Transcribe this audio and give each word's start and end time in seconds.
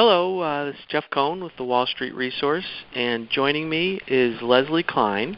Hello, 0.00 0.38
uh, 0.38 0.66
this 0.66 0.76
is 0.76 0.80
Jeff 0.88 1.06
Cohn 1.10 1.42
with 1.42 1.56
the 1.56 1.64
Wall 1.64 1.84
Street 1.84 2.14
Resource, 2.14 2.64
and 2.94 3.28
joining 3.28 3.68
me 3.68 4.00
is 4.06 4.40
Leslie 4.40 4.84
Klein. 4.84 5.36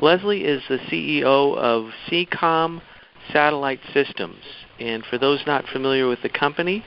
Leslie 0.00 0.44
is 0.44 0.62
the 0.68 0.78
CEO 0.78 1.56
of 1.56 1.90
C-COM 2.08 2.82
Satellite 3.32 3.80
Systems. 3.92 4.44
And 4.78 5.04
for 5.06 5.18
those 5.18 5.40
not 5.44 5.64
familiar 5.72 6.06
with 6.06 6.22
the 6.22 6.28
company, 6.28 6.84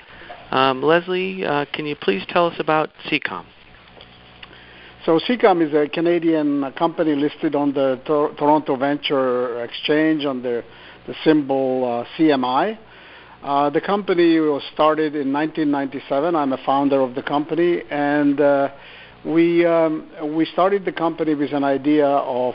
um, 0.51 0.81
Leslie, 0.81 1.43
uh, 1.43 1.65
can 1.73 1.85
you 1.85 1.97
please 1.97 2.23
tell 2.29 2.47
us 2.47 2.55
about 2.57 2.89
C-COM? 3.09 3.47
So 5.05 5.19
SEACOM 5.19 5.61
is 5.67 5.73
a 5.73 5.89
Canadian 5.89 6.71
company 6.71 7.15
listed 7.15 7.53
on 7.53 7.73
the 7.73 7.99
Tor- 8.05 8.33
Toronto 8.35 8.77
Venture 8.77 9.61
Exchange 9.65 10.23
under 10.23 10.63
the 11.05 11.13
symbol 11.25 11.83
uh, 11.83 12.17
CMI. 12.17 12.77
Uh, 13.43 13.69
the 13.69 13.81
company 13.81 14.39
was 14.39 14.63
started 14.73 15.15
in 15.15 15.33
1997. 15.33 16.33
I'm 16.33 16.53
a 16.53 16.57
founder 16.65 17.01
of 17.01 17.13
the 17.13 17.21
company, 17.21 17.81
and 17.91 18.39
uh, 18.39 18.69
we 19.25 19.65
um, 19.65 20.09
we 20.33 20.45
started 20.45 20.85
the 20.85 20.93
company 20.93 21.35
with 21.35 21.51
an 21.51 21.65
idea 21.65 22.07
of 22.07 22.53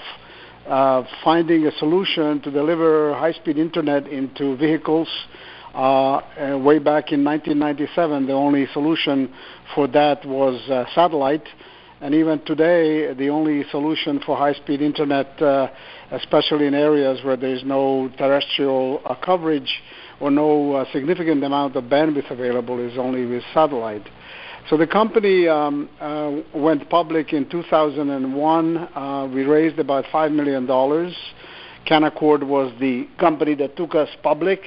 uh, 0.66 1.02
finding 1.22 1.66
a 1.66 1.72
solution 1.72 2.40
to 2.40 2.50
deliver 2.50 3.12
high-speed 3.12 3.58
internet 3.58 4.06
into 4.06 4.56
vehicles. 4.56 5.08
Uh, 5.74 6.22
way 6.64 6.78
back 6.78 7.12
in 7.12 7.22
1997, 7.22 8.26
the 8.26 8.32
only 8.32 8.66
solution 8.72 9.30
for 9.74 9.86
that 9.88 10.24
was 10.24 10.58
uh, 10.70 10.86
satellite, 10.94 11.46
and 12.00 12.14
even 12.14 12.42
today, 12.46 13.12
the 13.12 13.28
only 13.28 13.62
solution 13.70 14.20
for 14.24 14.38
high-speed 14.38 14.80
internet, 14.80 15.42
uh, 15.42 15.68
especially 16.12 16.66
in 16.66 16.72
areas 16.72 17.22
where 17.22 17.36
there 17.36 17.54
is 17.54 17.62
no 17.62 18.10
terrestrial 18.16 19.02
coverage 19.22 19.82
or 20.20 20.30
no 20.30 20.72
uh, 20.72 20.84
significant 20.92 21.44
amount 21.44 21.76
of 21.76 21.84
bandwidth 21.84 22.30
available 22.30 22.78
is 22.80 22.98
only 22.98 23.24
with 23.26 23.42
satellite. 23.54 24.06
So 24.68 24.76
the 24.76 24.86
company 24.86 25.48
um, 25.48 25.88
uh, 26.00 26.42
went 26.54 26.90
public 26.90 27.32
in 27.32 27.48
2001. 27.48 28.76
Uh, 28.76 29.30
we 29.32 29.44
raised 29.44 29.78
about 29.78 30.04
$5 30.06 30.32
million. 30.34 30.66
Canaccord 30.66 32.46
was 32.46 32.72
the 32.78 33.08
company 33.18 33.54
that 33.54 33.76
took 33.76 33.94
us 33.94 34.08
public. 34.22 34.60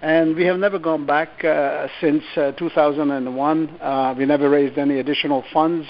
And 0.00 0.34
we 0.34 0.44
have 0.46 0.58
never 0.58 0.78
gone 0.78 1.06
back 1.06 1.44
uh, 1.44 1.86
since 2.00 2.24
uh, 2.36 2.52
2001. 2.52 3.68
Uh, 3.80 4.14
we 4.16 4.24
never 4.24 4.48
raised 4.48 4.78
any 4.78 5.00
additional 5.00 5.44
funds. 5.52 5.86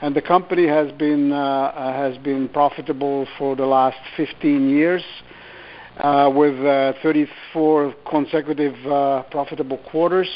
And 0.00 0.16
the 0.16 0.22
company 0.22 0.66
has 0.66 0.90
been, 0.92 1.30
has 1.30 2.16
been 2.18 2.48
profitable 2.48 3.26
for 3.38 3.56
the 3.56 3.66
last 3.66 3.98
15 4.16 4.68
years 4.68 5.02
uh, 5.02 5.25
Uh, 5.98 6.30
with 6.34 6.54
uh, 6.62 6.92
34 7.02 7.94
consecutive 8.10 8.74
uh, 8.86 9.22
profitable 9.30 9.78
quarters. 9.90 10.28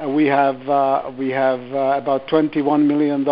Uh, 0.00 0.08
we 0.08 0.24
have 0.24 0.68
uh, 0.68 1.10
we 1.18 1.30
have 1.30 1.58
about 2.00 2.28
$21 2.28 2.86
million 2.86 3.26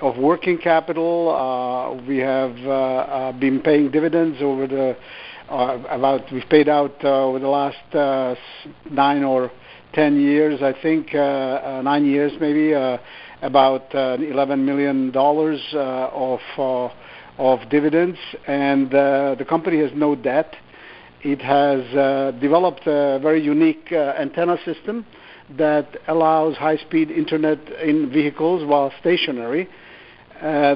of 0.00 0.18
working 0.18 0.58
capital. 0.58 2.02
We 2.08 2.18
have 2.18 3.38
been 3.38 3.60
paying 3.60 3.92
dividends 3.92 4.38
over 4.40 4.66
the 4.66 4.96
about 5.48 6.22
we've 6.32 6.48
paid 6.50 6.68
out 6.68 7.04
over 7.04 7.38
the 7.38 7.46
last 7.46 8.36
nine 8.90 9.22
or 9.22 9.52
10 9.92 10.20
years, 10.20 10.62
I 10.62 10.74
think, 10.82 11.14
nine 11.14 12.04
years 12.06 12.32
maybe, 12.40 12.72
about 12.72 13.90
$11 13.92 14.58
million 14.58 15.12
of 17.40 17.70
dividends, 17.70 18.18
and 18.46 18.94
uh, 18.94 19.34
the 19.34 19.46
company 19.46 19.78
has 19.78 19.90
no 19.94 20.14
debt. 20.14 20.54
It 21.22 21.40
has 21.40 21.80
uh, 21.96 22.32
developed 22.38 22.86
a 22.86 23.18
very 23.20 23.42
unique 23.42 23.88
uh, 23.90 24.14
antenna 24.18 24.58
system 24.64 25.06
that 25.56 25.96
allows 26.06 26.56
high-speed 26.58 27.10
internet 27.10 27.58
in 27.82 28.10
vehicles 28.10 28.64
while 28.66 28.92
stationary. 29.00 29.68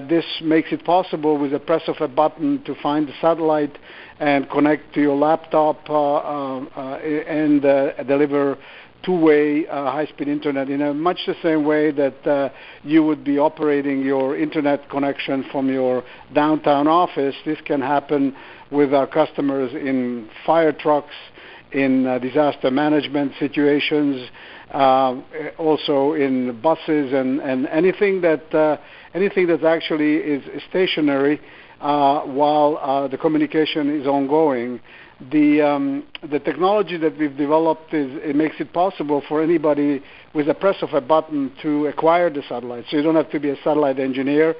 This 0.08 0.24
makes 0.42 0.72
it 0.72 0.84
possible 0.84 1.38
with 1.38 1.52
the 1.52 1.58
press 1.58 1.82
of 1.86 1.96
a 2.00 2.08
button 2.08 2.62
to 2.64 2.74
find 2.82 3.08
the 3.08 3.14
satellite 3.20 3.78
and 4.18 4.48
connect 4.50 4.94
to 4.94 5.00
your 5.00 5.16
laptop 5.16 5.78
and 5.88 7.62
deliver 8.06 8.58
two-way 9.04 9.66
uh, 9.66 9.90
high-speed 9.90 10.28
internet 10.28 10.70
in 10.70 10.80
a 10.80 10.94
much 10.94 11.18
the 11.26 11.34
same 11.42 11.64
way 11.64 11.90
that 11.90 12.26
uh, 12.26 12.48
you 12.82 13.02
would 13.02 13.24
be 13.24 13.38
operating 13.38 14.02
your 14.02 14.36
internet 14.36 14.88
connection 14.88 15.44
from 15.52 15.68
your 15.68 16.02
downtown 16.34 16.88
office. 16.88 17.34
This 17.44 17.58
can 17.64 17.80
happen 17.80 18.34
with 18.70 18.94
our 18.94 19.06
customers 19.06 19.72
in 19.74 20.28
fire 20.46 20.72
trucks, 20.72 21.14
in 21.72 22.06
uh, 22.06 22.18
disaster 22.18 22.70
management 22.70 23.32
situations, 23.38 24.30
uh, 24.72 25.20
also 25.58 26.14
in 26.14 26.60
buses 26.60 27.12
and, 27.12 27.40
and 27.40 27.66
anything 27.68 28.20
that 28.22 28.52
uh, 28.54 28.76
anything 29.14 29.46
that 29.46 29.62
actually 29.62 30.16
is 30.16 30.42
stationary 30.68 31.40
uh, 31.80 32.22
while 32.22 33.08
the 33.08 33.18
communication 33.18 34.00
is 34.00 34.06
ongoing 34.06 34.80
the 35.30 35.62
um, 35.62 36.04
the 36.30 36.38
technology 36.38 36.96
that 36.96 37.18
we've 37.18 37.36
developed 37.36 37.92
is 37.92 38.10
it 38.22 38.36
makes 38.36 38.56
it 38.58 38.72
possible 38.72 39.22
for 39.28 39.42
anybody 39.42 40.02
with 40.34 40.48
a 40.48 40.54
press 40.54 40.76
of 40.82 40.92
a 40.92 41.00
button 41.00 41.52
to 41.62 41.86
acquire 41.86 42.30
the 42.30 42.42
satellite. 42.48 42.84
So 42.90 42.96
you 42.96 43.02
don't 43.02 43.14
have 43.14 43.30
to 43.30 43.40
be 43.40 43.50
a 43.50 43.56
satellite 43.56 43.98
engineer. 43.98 44.54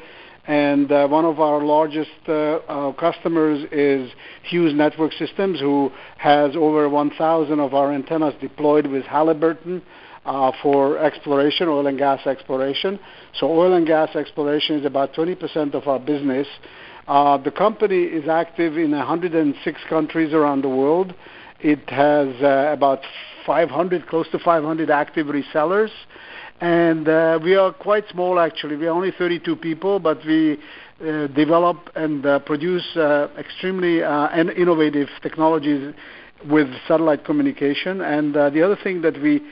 And 0.46 0.92
uh, 0.92 1.08
one 1.08 1.24
of 1.24 1.40
our 1.40 1.64
largest 1.64 2.10
uh, 2.28 2.32
uh, 2.32 2.92
customers 2.92 3.66
is 3.72 4.10
Hughes 4.42 4.74
Network 4.74 5.12
Systems, 5.14 5.58
who 5.58 5.90
has 6.18 6.54
over 6.54 6.86
1,000 6.88 7.60
of 7.60 7.72
our 7.72 7.92
antennas 7.92 8.34
deployed 8.42 8.86
with 8.86 9.04
Halliburton 9.04 9.82
uh, 10.26 10.52
for 10.62 10.98
exploration, 10.98 11.68
oil 11.68 11.86
and 11.86 11.96
gas 11.96 12.26
exploration. 12.26 12.98
So 13.38 13.50
oil 13.50 13.72
and 13.72 13.86
gas 13.86 14.14
exploration 14.14 14.78
is 14.78 14.84
about 14.84 15.14
20% 15.14 15.74
of 15.74 15.88
our 15.88 15.98
business. 15.98 16.46
Uh, 17.06 17.36
the 17.36 17.50
company 17.50 18.04
is 18.04 18.28
active 18.28 18.78
in 18.78 18.92
106 18.92 19.80
countries 19.88 20.32
around 20.32 20.62
the 20.62 20.68
world. 20.68 21.14
It 21.60 21.88
has 21.90 22.28
uh, 22.42 22.72
about 22.72 23.00
500, 23.44 24.06
close 24.06 24.26
to 24.30 24.38
500 24.38 24.90
active 24.90 25.26
resellers. 25.26 25.90
And 26.60 27.06
uh, 27.06 27.38
we 27.42 27.56
are 27.56 27.72
quite 27.72 28.04
small 28.10 28.38
actually. 28.38 28.76
We 28.76 28.86
are 28.86 28.90
only 28.90 29.12
32 29.18 29.56
people, 29.56 29.98
but 29.98 30.24
we 30.24 30.58
uh, 31.00 31.26
develop 31.28 31.90
and 31.94 32.24
uh, 32.24 32.38
produce 32.38 32.96
uh, 32.96 33.28
extremely 33.36 34.02
and 34.02 34.48
innovative 34.50 35.08
technologies 35.22 35.92
with 36.48 36.68
satellite 36.88 37.24
communication. 37.24 38.00
And 38.00 38.34
the 38.34 38.62
other 38.64 38.78
thing 38.82 39.02
that 39.02 39.20
we 39.20 39.42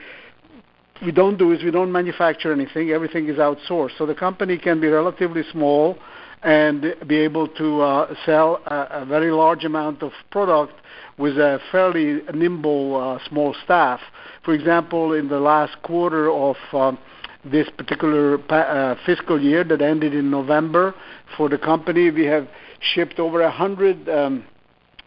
we 1.03 1.11
don't 1.11 1.37
do 1.37 1.51
is 1.51 1.61
we 1.63 1.71
don't 1.71 1.91
manufacture 1.91 2.53
anything. 2.53 2.91
Everything 2.91 3.27
is 3.27 3.35
outsourced. 3.35 3.97
So 3.97 4.05
the 4.05 4.15
company 4.15 4.57
can 4.57 4.79
be 4.79 4.87
relatively 4.87 5.43
small 5.51 5.97
and 6.43 6.95
be 7.07 7.15
able 7.17 7.47
to 7.47 7.81
uh, 7.81 8.15
sell 8.25 8.61
a, 8.65 9.01
a, 9.01 9.05
very 9.05 9.31
large 9.31 9.63
amount 9.63 10.03
of 10.03 10.11
product 10.29 10.73
with 11.17 11.37
a 11.37 11.59
fairly 11.71 12.21
nimble 12.33 12.95
uh, 12.95 13.29
small 13.29 13.55
staff. 13.63 13.99
For 14.43 14.53
example, 14.53 15.13
in 15.13 15.29
the 15.29 15.39
last 15.39 15.81
quarter 15.83 16.29
of 16.29 16.57
um, 16.73 16.97
this 17.45 17.69
particular 17.77 18.37
pa- 18.37 18.55
uh, 18.55 18.95
fiscal 19.05 19.41
year 19.41 19.63
that 19.63 19.81
ended 19.81 20.13
in 20.13 20.29
November 20.29 20.93
for 21.37 21.47
the 21.47 21.57
company, 21.57 22.11
we 22.11 22.25
have 22.25 22.47
shipped 22.81 23.19
over 23.19 23.41
100 23.41 24.09
um, 24.09 24.45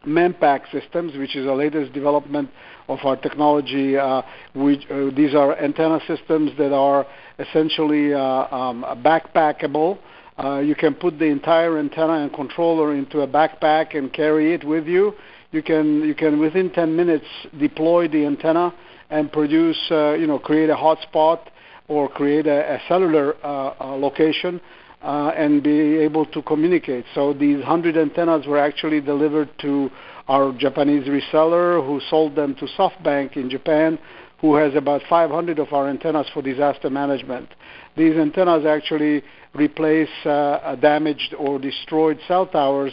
Manpack 0.07 0.71
systems, 0.71 1.17
which 1.17 1.37
is 1.37 1.45
the 1.45 1.53
latest 1.53 1.93
development 1.93 2.49
of 2.89 2.99
our 3.05 3.17
technology. 3.17 3.97
Uh, 3.97 4.23
which, 4.55 4.89
uh, 4.91 5.11
these 5.15 5.35
are 5.35 5.59
antenna 5.59 6.01
systems 6.07 6.53
that 6.57 6.73
are 6.73 7.07
essentially 7.39 8.15
uh, 8.15 8.21
um, 8.21 8.85
backpackable. 9.05 9.99
Uh, 10.39 10.59
you 10.59 10.75
can 10.75 10.95
put 10.95 11.19
the 11.19 11.25
entire 11.25 11.79
antenna 11.79 12.15
and 12.15 12.33
controller 12.33 12.95
into 12.95 13.21
a 13.21 13.27
backpack 13.27 13.97
and 13.97 14.13
carry 14.13 14.53
it 14.53 14.65
with 14.65 14.87
you. 14.87 15.15
You 15.51 15.63
can 15.63 16.03
you 16.03 16.15
can 16.15 16.39
within 16.39 16.71
10 16.71 16.95
minutes 16.95 17.27
deploy 17.59 18.09
the 18.09 18.27
antenna 18.27 18.75
and 19.09 19.33
produce 19.33 19.79
uh, 19.91 20.13
you 20.13 20.27
know 20.27 20.39
create 20.39 20.69
a 20.69 20.75
hotspot 20.75 21.41
or 21.89 22.09
create 22.09 22.47
a, 22.47 22.75
a 22.75 22.81
cellular 22.89 23.35
uh, 23.43 23.75
uh 23.81 23.97
location 23.97 24.61
uh, 25.03 25.33
and 25.37 25.63
be 25.63 25.97
able 25.99 26.27
to 26.27 26.43
communicate. 26.43 27.05
So 27.15 27.33
these 27.33 27.59
100 27.59 27.97
antennas 27.97 28.47
were 28.47 28.59
actually 28.59 29.01
delivered 29.01 29.49
to 29.61 29.91
our 30.29 30.53
Japanese 30.53 31.07
reseller 31.07 31.87
who 31.87 32.01
sold 32.11 32.35
them 32.35 32.55
to 32.57 32.67
SoftBank 32.77 33.37
in 33.37 33.49
Japan 33.49 33.99
who 34.41 34.55
has 34.57 34.75
about 34.75 35.03
500 35.09 35.59
of 35.59 35.73
our 35.73 35.89
antennas 35.89 36.27
for 36.33 36.43
disaster 36.43 36.91
management. 36.91 37.49
These 37.97 38.17
antennas 38.17 38.67
actually 38.67 39.23
replace 39.55 40.11
uh, 40.25 40.77
damaged 40.77 41.35
or 41.39 41.59
destroyed 41.59 42.19
cell 42.29 42.47
towers 42.47 42.93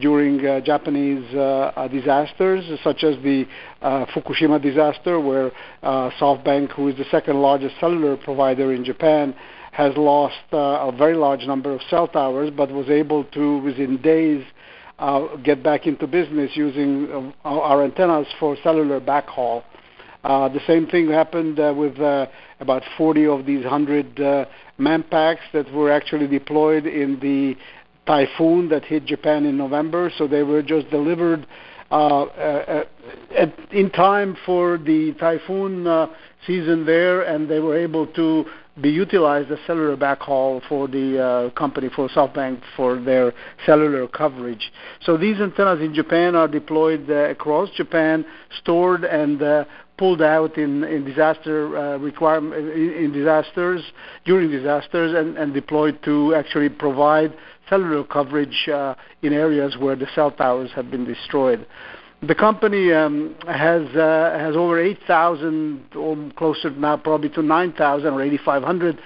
during 0.00 0.44
uh, 0.46 0.60
Japanese 0.60 1.24
uh, 1.34 1.72
uh 1.74 1.88
disasters, 1.88 2.64
such 2.84 3.02
as 3.02 3.16
the 3.22 3.46
uh, 3.82 4.06
Fukushima 4.06 4.60
disaster, 4.60 5.18
where 5.18 5.50
uh, 5.82 6.10
SoftBank, 6.20 6.72
who 6.72 6.88
is 6.88 6.96
the 6.96 7.06
second 7.10 7.40
largest 7.40 7.74
cellular 7.80 8.16
provider 8.16 8.72
in 8.72 8.84
Japan, 8.84 9.34
has 9.72 9.96
lost 9.96 10.36
a 10.52 10.90
very 10.96 11.14
large 11.14 11.42
number 11.42 11.72
of 11.72 11.80
cell 11.90 12.08
towers, 12.08 12.50
but 12.56 12.70
was 12.70 12.88
able 12.88 13.24
to, 13.24 13.58
within 13.58 14.00
days, 14.00 14.42
get 15.44 15.62
back 15.62 15.86
into 15.86 16.06
business 16.06 16.50
using 16.54 17.34
our 17.44 17.84
antennas 17.84 18.26
for 18.40 18.56
cellular 18.62 19.00
backhaul. 19.02 19.62
Uh, 20.26 20.48
the 20.48 20.58
same 20.66 20.88
thing 20.88 21.08
happened 21.08 21.60
uh, 21.60 21.72
with 21.76 21.96
uh, 22.00 22.26
about 22.58 22.82
40 22.98 23.28
of 23.28 23.46
these 23.46 23.62
100 23.62 24.20
uh, 24.20 24.44
manpacks 24.76 25.42
that 25.52 25.72
were 25.72 25.88
actually 25.88 26.26
deployed 26.26 26.84
in 26.84 27.16
the 27.20 27.54
typhoon 28.06 28.68
that 28.68 28.84
hit 28.84 29.04
Japan 29.06 29.46
in 29.46 29.56
November. 29.56 30.10
So 30.18 30.26
they 30.26 30.42
were 30.42 30.62
just 30.62 30.90
delivered 30.90 31.46
uh, 31.92 32.22
uh, 32.22 32.84
at, 33.36 33.54
in 33.70 33.88
time 33.90 34.36
for 34.44 34.78
the 34.78 35.14
typhoon 35.20 35.86
uh, 35.86 36.08
season 36.44 36.84
there, 36.84 37.22
and 37.22 37.48
they 37.48 37.60
were 37.60 37.78
able 37.78 38.08
to 38.08 38.46
be 38.80 38.90
utilized 38.90 39.50
as 39.50 39.58
cellular 39.66 39.96
backhaul 39.96 40.60
for 40.68 40.86
the 40.86 41.22
uh, 41.22 41.50
company, 41.50 41.88
for 41.94 42.08
SoftBank, 42.08 42.60
for 42.76 43.00
their 43.00 43.32
cellular 43.64 44.06
coverage. 44.06 44.70
So 45.02 45.16
these 45.16 45.40
antennas 45.40 45.80
in 45.80 45.94
Japan 45.94 46.34
are 46.34 46.48
deployed 46.48 47.08
uh, 47.08 47.30
across 47.30 47.70
Japan, 47.70 48.26
stored 48.60 49.04
and 49.04 49.40
uh, 49.40 49.64
pulled 49.98 50.20
out 50.20 50.58
in, 50.58 50.84
in 50.84 51.04
disaster 51.04 51.76
uh, 51.76 51.96
requirement 51.98 52.54
in, 52.54 53.12
disasters 53.12 53.82
during 54.24 54.50
disasters 54.50 55.14
and, 55.14 55.36
and, 55.38 55.54
deployed 55.54 55.98
to 56.04 56.34
actually 56.34 56.68
provide 56.68 57.32
cellular 57.68 58.04
coverage 58.04 58.68
uh, 58.72 58.94
in 59.22 59.32
areas 59.32 59.76
where 59.78 59.96
the 59.96 60.06
cell 60.14 60.30
towers 60.30 60.70
have 60.74 60.90
been 60.90 61.04
destroyed. 61.04 61.66
The 62.22 62.34
company 62.34 62.92
um, 62.92 63.34
has 63.46 63.86
uh, 63.94 64.36
has 64.38 64.56
over 64.56 64.80
8,000, 64.80 65.94
or 65.94 66.30
closer 66.36 66.70
now 66.70 66.96
probably 66.96 67.28
to 67.30 67.42
9,000 67.42 68.12
or 68.12 68.22
8,500 68.22 68.98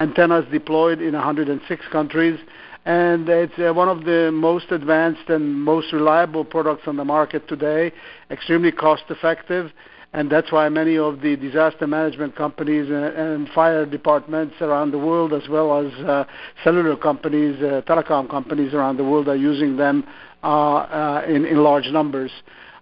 antennas 0.00 0.44
deployed 0.52 1.00
in 1.00 1.14
106 1.14 1.84
countries, 1.90 2.38
and 2.84 3.28
it's 3.28 3.58
uh, 3.58 3.72
one 3.72 3.88
of 3.88 4.04
the 4.04 4.30
most 4.32 4.70
advanced 4.70 5.28
and 5.28 5.60
most 5.62 5.92
reliable 5.92 6.44
products 6.44 6.82
on 6.86 6.96
the 6.96 7.04
market 7.04 7.48
today. 7.48 7.92
Extremely 8.30 8.70
cost 8.70 9.02
effective 9.08 9.72
and 10.12 10.30
that's 10.30 10.50
why 10.50 10.68
many 10.68 10.96
of 10.96 11.20
the 11.20 11.36
disaster 11.36 11.86
management 11.86 12.34
companies 12.34 12.88
and, 12.88 13.04
and 13.04 13.48
fire 13.50 13.84
departments 13.84 14.54
around 14.60 14.90
the 14.90 14.98
world, 14.98 15.34
as 15.34 15.48
well 15.48 15.86
as 15.86 15.92
uh, 16.04 16.24
cellular 16.64 16.96
companies, 16.96 17.56
uh, 17.62 17.82
telecom 17.86 18.28
companies 18.28 18.72
around 18.72 18.96
the 18.96 19.04
world, 19.04 19.28
are 19.28 19.36
using 19.36 19.76
them 19.76 20.06
uh, 20.42 20.46
uh 20.46 21.24
in, 21.28 21.44
in 21.44 21.58
large 21.58 21.88
numbers. 21.88 22.30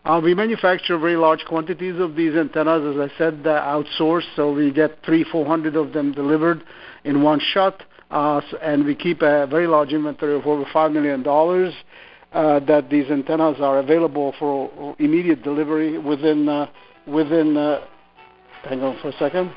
Uh, 0.04 0.20
we 0.22 0.34
manufacture 0.34 0.96
very 0.98 1.16
large 1.16 1.44
quantities 1.48 1.98
of 1.98 2.14
these 2.14 2.36
antennas, 2.36 2.94
as 2.94 3.10
I 3.10 3.18
said, 3.18 3.44
uh, 3.44 3.60
outsourced, 3.62 4.36
so 4.36 4.52
we 4.52 4.70
get 4.70 5.02
three, 5.04 5.24
four 5.24 5.44
hundred 5.44 5.74
of 5.74 5.92
them 5.92 6.12
delivered 6.12 6.62
in 7.02 7.22
one 7.22 7.40
shot, 7.40 7.82
and 8.10 8.84
we 8.84 8.94
keep 8.94 9.22
a 9.22 9.48
very 9.48 9.66
large 9.66 9.92
inventory 9.92 10.36
of 10.36 10.46
over 10.46 10.64
five 10.72 10.92
million 10.92 11.24
dollars. 11.24 11.74
that 12.32 12.86
these 12.88 13.10
antennas 13.10 13.56
are 13.60 13.78
available 13.80 14.32
for 14.38 14.94
immediate 15.00 15.42
delivery 15.42 15.98
within 15.98 16.68
within. 17.06 17.56
Uh, 17.56 17.86
hang 18.64 18.82
on 18.82 18.98
for 19.00 19.08
a 19.08 19.12
second. 19.18 19.52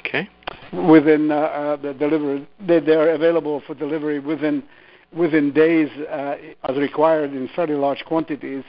Okay. 0.00 0.28
Within 0.72 1.30
uh, 1.30 1.34
uh, 1.34 1.76
the 1.76 1.94
delivery, 1.94 2.46
they, 2.60 2.80
they 2.80 2.92
are 2.92 3.10
available 3.10 3.62
for 3.66 3.74
delivery 3.74 4.18
within 4.18 4.62
within 5.16 5.52
days, 5.52 5.88
uh, 6.10 6.36
as 6.64 6.76
required 6.76 7.32
in 7.32 7.48
fairly 7.54 7.74
large 7.74 8.04
quantities. 8.04 8.64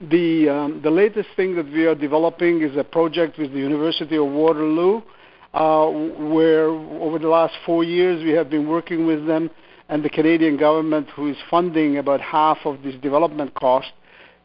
The 0.00 0.48
um, 0.48 0.80
the 0.82 0.90
latest 0.90 1.28
thing 1.36 1.56
that 1.56 1.66
we 1.66 1.86
are 1.86 1.94
developing 1.94 2.62
is 2.62 2.76
a 2.76 2.84
project 2.84 3.38
with 3.38 3.52
the 3.52 3.58
University 3.58 4.16
of 4.16 4.26
Waterloo, 4.26 5.00
uh, 5.54 5.88
where 5.88 6.68
over 6.68 7.18
the 7.18 7.28
last 7.28 7.54
four 7.64 7.84
years 7.84 8.22
we 8.22 8.32
have 8.32 8.50
been 8.50 8.68
working 8.68 9.06
with 9.06 9.26
them 9.26 9.50
and 9.88 10.02
the 10.02 10.08
Canadian 10.08 10.56
government, 10.56 11.08
who 11.10 11.28
is 11.28 11.36
funding 11.50 11.98
about 11.98 12.20
half 12.20 12.58
of 12.64 12.82
this 12.82 12.94
development 12.96 13.54
cost 13.54 13.92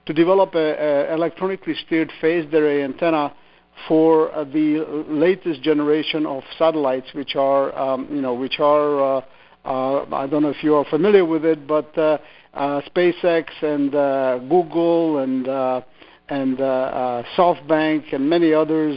to 0.05 0.13
develop 0.13 0.55
an 0.55 1.13
electronically 1.13 1.75
steered 1.85 2.11
phased 2.19 2.53
array 2.53 2.83
antenna 2.83 3.33
for 3.87 4.33
uh, 4.33 4.43
the 4.43 5.05
latest 5.07 5.61
generation 5.61 6.25
of 6.25 6.43
satellites, 6.57 7.07
which 7.13 7.35
are, 7.35 7.77
um, 7.77 8.07
you 8.11 8.21
know, 8.21 8.33
which 8.33 8.59
are, 8.59 9.17
uh, 9.17 9.21
uh, 9.65 10.05
I 10.15 10.27
don't 10.27 10.43
know 10.43 10.49
if 10.49 10.63
you 10.63 10.75
are 10.75 10.85
familiar 10.85 11.25
with 11.25 11.45
it, 11.45 11.67
but 11.67 11.97
uh, 11.97 12.17
uh, 12.53 12.81
SpaceX 12.93 13.45
and 13.61 13.93
uh, 13.93 14.39
Google 14.39 15.19
and 15.19 15.47
and 16.31 16.59
SoftBank 16.59 18.13
and 18.13 18.29
many 18.29 18.53
others, 18.53 18.95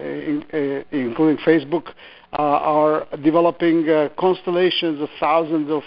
in, 0.00 0.44
including 0.92 1.36
Facebook, 1.38 1.92
are 2.32 3.04
developing 3.24 3.84
constellations 4.16 5.00
of 5.00 5.08
thousands 5.18 5.68
of 5.72 5.82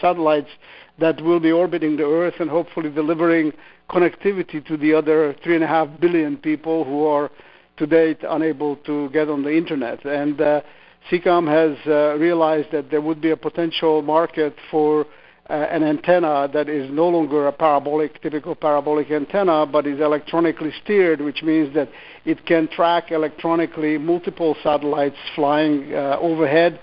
satellites 0.00 0.48
that 0.98 1.20
will 1.20 1.40
be 1.40 1.52
orbiting 1.52 1.96
the 1.96 2.04
Earth 2.04 2.34
and 2.40 2.50
hopefully 2.50 2.90
delivering 2.90 3.52
connectivity 3.88 4.64
to 4.66 4.76
the 4.76 4.94
other 4.94 5.34
three 5.42 5.54
and 5.54 5.64
a 5.64 5.66
half 5.66 5.88
billion 6.00 6.36
people 6.36 6.84
who 6.84 7.04
are 7.06 7.30
to 7.76 7.86
date 7.86 8.18
unable 8.28 8.76
to 8.76 9.08
get 9.10 9.28
on 9.28 9.42
the 9.42 9.56
internet. 9.56 10.04
And 10.04 10.40
uh, 10.40 10.60
C-COM 11.08 11.46
has 11.46 11.76
uh, 11.86 12.16
realized 12.18 12.72
that 12.72 12.90
there 12.90 13.00
would 13.00 13.20
be 13.20 13.30
a 13.30 13.36
potential 13.36 14.02
market 14.02 14.54
for 14.70 15.06
uh, 15.48 15.52
an 15.52 15.82
antenna 15.82 16.50
that 16.52 16.68
is 16.68 16.90
no 16.90 17.08
longer 17.08 17.46
a 17.46 17.52
parabolic, 17.52 18.20
typical 18.20 18.54
parabolic 18.54 19.10
antenna, 19.10 19.64
but 19.64 19.86
is 19.86 20.00
electronically 20.00 20.72
steered, 20.84 21.22
which 21.22 21.42
means 21.42 21.72
that 21.74 21.88
it 22.26 22.44
can 22.44 22.68
track 22.68 23.10
electronically 23.10 23.96
multiple 23.96 24.54
satellites 24.62 25.16
flying 25.34 25.94
uh, 25.94 26.18
overhead 26.20 26.78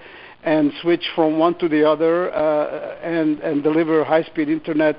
and 0.46 0.72
switch 0.82 1.10
from 1.16 1.40
one 1.40 1.58
to 1.58 1.68
the 1.68 1.84
other 1.84 2.34
uh, 2.34 3.00
and, 3.02 3.40
and 3.40 3.64
deliver 3.64 4.04
high-speed 4.04 4.48
internet 4.48 4.96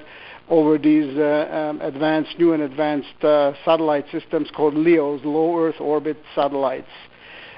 over 0.49 0.77
these 0.77 1.17
uh, 1.17 1.71
um, 1.71 1.81
advanced, 1.81 2.37
new 2.39 2.53
and 2.53 2.65
advanced 2.65 3.25
uh, 3.25 3.53
satellite 3.65 4.05
systems 4.11 4.49
called 4.55 4.75
LEOs, 4.75 5.25
low 5.25 5.59
Earth 5.59 5.81
orbit 5.81 6.17
satellites. 6.35 6.91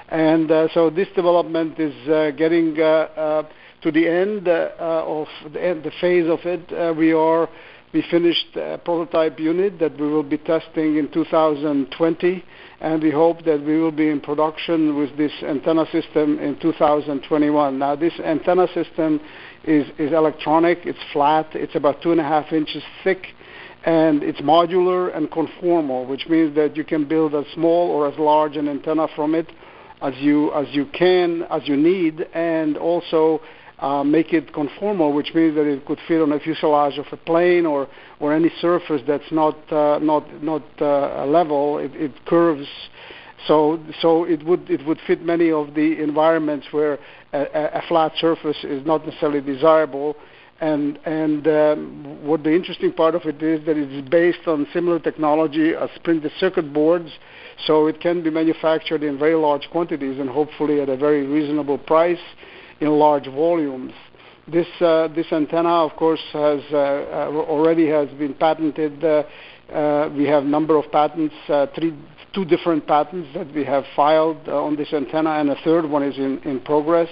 And 0.09 0.49
so 0.73 0.89
this 0.89 1.07
development 1.15 1.79
is 1.79 1.93
getting 2.35 2.73
to 2.73 3.45
the 3.83 4.07
end 4.07 4.47
of 4.47 5.27
the, 5.53 5.63
end, 5.63 5.83
the, 5.83 5.91
phase 6.01 6.27
of 6.27 6.39
it. 6.45 6.97
we 6.97 7.13
are 7.13 7.47
we 7.93 8.03
finished 8.11 8.55
a 8.55 8.77
prototype 8.77 9.39
unit 9.39 9.79
that 9.79 9.99
we 9.99 10.07
will 10.07 10.23
be 10.23 10.37
testing 10.37 10.97
in 10.97 11.09
2020, 11.11 12.43
and 12.81 13.01
we 13.01 13.09
hope 13.09 13.43
that 13.45 13.63
we 13.63 13.79
will 13.79 13.91
be 13.91 14.09
in 14.09 14.21
production 14.21 14.95
with 14.95 15.17
this 15.17 15.31
antenna 15.43 15.85
system 15.91 16.37
in 16.39 16.59
2021. 16.59 17.79
Now, 17.79 17.95
this 17.95 18.13
antenna 18.23 18.67
system 18.73 19.19
is, 19.63 19.87
electronic, 19.97 20.79
it's 20.85 20.99
flat, 21.11 21.47
it's 21.53 21.75
about 21.75 22.01
two 22.01 22.11
and 22.11 22.21
a 22.21 22.23
half 22.23 22.51
inches 22.53 22.83
thick, 23.03 23.25
and 23.85 24.21
it's 24.21 24.41
modular 24.41 25.15
and 25.15 25.29
conformal, 25.31 26.07
which 26.07 26.27
means 26.27 26.55
that 26.55 26.77
you 26.77 26.83
can 26.83 27.07
build 27.07 27.33
as 27.33 27.45
small 27.53 27.89
or 27.89 28.07
as 28.07 28.17
large 28.19 28.55
an 28.55 28.69
antenna 28.69 29.07
from 29.15 29.33
it 29.33 29.47
as 30.01 30.13
you 30.17 30.53
as 30.53 30.67
you 30.71 30.85
can, 30.85 31.43
as 31.49 31.67
you 31.67 31.75
need, 31.75 32.21
and 32.33 32.77
also 32.77 33.41
uh, 33.81 34.03
make 34.03 34.33
it 34.33 34.51
conformal, 34.53 35.13
which 35.13 35.33
means 35.33 35.55
that 35.55 35.65
it 35.65 35.85
could 35.85 35.99
fit 36.07 36.21
on 36.21 36.31
a 36.31 36.39
fuselage 36.39 36.97
of 36.97 37.05
a 37.11 37.17
plane 37.17 37.65
or 37.65 37.87
or 38.19 38.33
any 38.33 38.51
surface 38.59 39.01
that's 39.07 39.31
not 39.31 39.55
uh, 39.71 39.99
not 39.99 40.43
not 40.43 40.63
uh, 40.81 41.25
level. 41.25 41.77
It, 41.79 41.95
it 41.95 42.25
curves 42.25 42.67
so, 43.47 43.79
so 44.01 44.25
it 44.25 44.43
would 44.45 44.69
it 44.69 44.85
would 44.85 44.99
fit 45.07 45.23
many 45.23 45.51
of 45.51 45.73
the 45.73 46.01
environments 46.01 46.67
where 46.71 46.99
a, 47.31 47.79
a 47.79 47.81
flat 47.87 48.11
surface 48.17 48.57
is 48.63 48.85
not 48.85 49.05
necessarily 49.05 49.41
desirable. 49.41 50.15
And 50.61 50.99
and 51.05 51.47
um, 51.47 52.27
what 52.27 52.43
the 52.43 52.53
interesting 52.53 52.91
part 52.91 53.15
of 53.15 53.21
it 53.23 53.41
is 53.41 53.65
that 53.65 53.77
it 53.77 53.91
is 53.91 54.09
based 54.09 54.45
on 54.45 54.67
similar 54.73 54.99
technology 54.99 55.73
as 55.73 55.89
printed 56.03 56.31
circuit 56.37 56.73
boards, 56.73 57.09
so 57.65 57.87
it 57.87 58.01
can 58.01 58.21
be 58.21 58.29
manufactured 58.29 59.03
in 59.03 59.17
very 59.17 59.35
large 59.35 59.69
quantities 59.71 60.19
and 60.19 60.29
hopefully 60.29 60.81
at 60.81 60.89
a 60.89 60.97
very 60.97 61.25
reasonable 61.25 61.77
price 61.77 62.19
in 62.81 62.89
large 62.89 63.25
volumes. 63.25 63.93
This 64.47 64.67
uh, 64.81 65.07
this 65.09 65.31
antenna, 65.31 65.85
of 65.85 65.95
course, 65.95 66.23
has 66.33 66.61
uh, 66.71 66.77
uh 66.77 67.45
already 67.47 67.87
has 67.87 68.09
been 68.17 68.33
patented. 68.33 69.01
We 69.01 70.25
have 70.25 70.43
a 70.43 70.47
number 70.47 70.77
of 70.77 70.91
patents, 70.91 71.35
three 71.75 71.93
two 72.33 72.45
different 72.45 72.87
patents 72.87 73.29
that 73.33 73.53
we 73.53 73.63
have 73.63 73.83
filed 73.95 74.47
on 74.47 74.75
this 74.75 74.93
antenna, 74.93 75.31
and 75.31 75.49
a 75.49 75.55
third 75.63 75.85
one 75.85 76.03
is 76.03 76.17
in, 76.17 76.39
in 76.39 76.59
progress. 76.61 77.09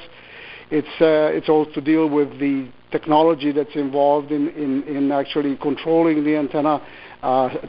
It's 0.69 0.87
uh, 1.01 1.35
it's 1.35 1.49
all 1.49 1.65
to 1.73 1.81
deal 1.81 2.09
with 2.09 2.39
the 2.39 2.69
technology 2.91 3.51
that's 3.51 3.75
involved 3.75 4.31
in, 4.31 4.49
in, 4.49 5.11
actually 5.11 5.57
controlling 5.57 6.23
the 6.23 6.37
antenna, 6.37 6.81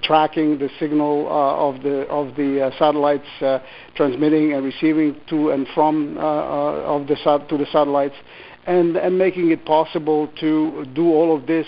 tracking 0.03 0.59
the 0.59 0.69
signal 0.79 1.27
uh, 1.27 1.69
of 1.69 1.83
the 1.83 2.03
of 2.09 2.37
the 2.37 2.67
uh, 2.67 2.71
satellites 2.79 3.27
uh, 3.41 3.59
transmitting 3.95 4.53
and 4.53 4.65
receiving 4.65 5.17
to 5.29 5.51
and 5.51 5.67
from 5.75 6.19
uh, 6.19 6.21
uh, 6.21 6.97
of 6.97 7.07
the 7.07 7.17
sat- 7.25 7.49
to 7.49 7.57
the 7.57 7.67
satellites, 7.67 8.17
and 8.67 8.97
and 8.97 9.17
making 9.19 9.51
it 9.51 9.65
possible 9.65 10.29
to 10.39 10.85
do 10.95 11.07
all 11.07 11.35
of 11.35 11.47
this 11.47 11.67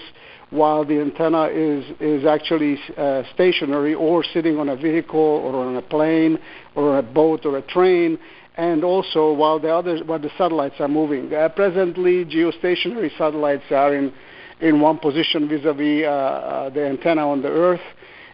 while 0.50 0.84
the 0.84 1.00
antenna 1.00 1.44
is, 1.44 1.84
is 2.00 2.26
actually 2.26 2.76
uh, 2.96 3.22
stationary 3.32 3.94
or 3.94 4.24
sitting 4.24 4.58
on 4.58 4.68
a 4.68 4.76
vehicle 4.76 5.18
or 5.18 5.54
on 5.64 5.76
a 5.76 5.82
plane 5.82 6.38
or 6.74 6.98
a 6.98 7.02
boat 7.02 7.46
or 7.46 7.56
a 7.56 7.62
train, 7.62 8.18
and 8.56 8.82
also 8.82 9.32
while 9.32 9.60
the 9.60 9.72
other 9.72 9.98
while 10.04 10.18
the 10.18 10.30
satellites 10.36 10.74
are 10.80 10.88
moving. 10.88 11.32
Uh, 11.32 11.48
presently, 11.50 12.24
geostationary 12.24 13.16
satellites 13.16 13.64
are 13.70 13.94
in 13.94 14.12
in 14.60 14.80
one 14.80 14.98
position 14.98 15.48
vis-a-vis 15.48 16.04
uh, 16.04 16.08
uh, 16.08 16.70
the 16.70 16.86
antenna 16.86 17.28
on 17.28 17.42
the 17.42 17.48
Earth, 17.48 17.80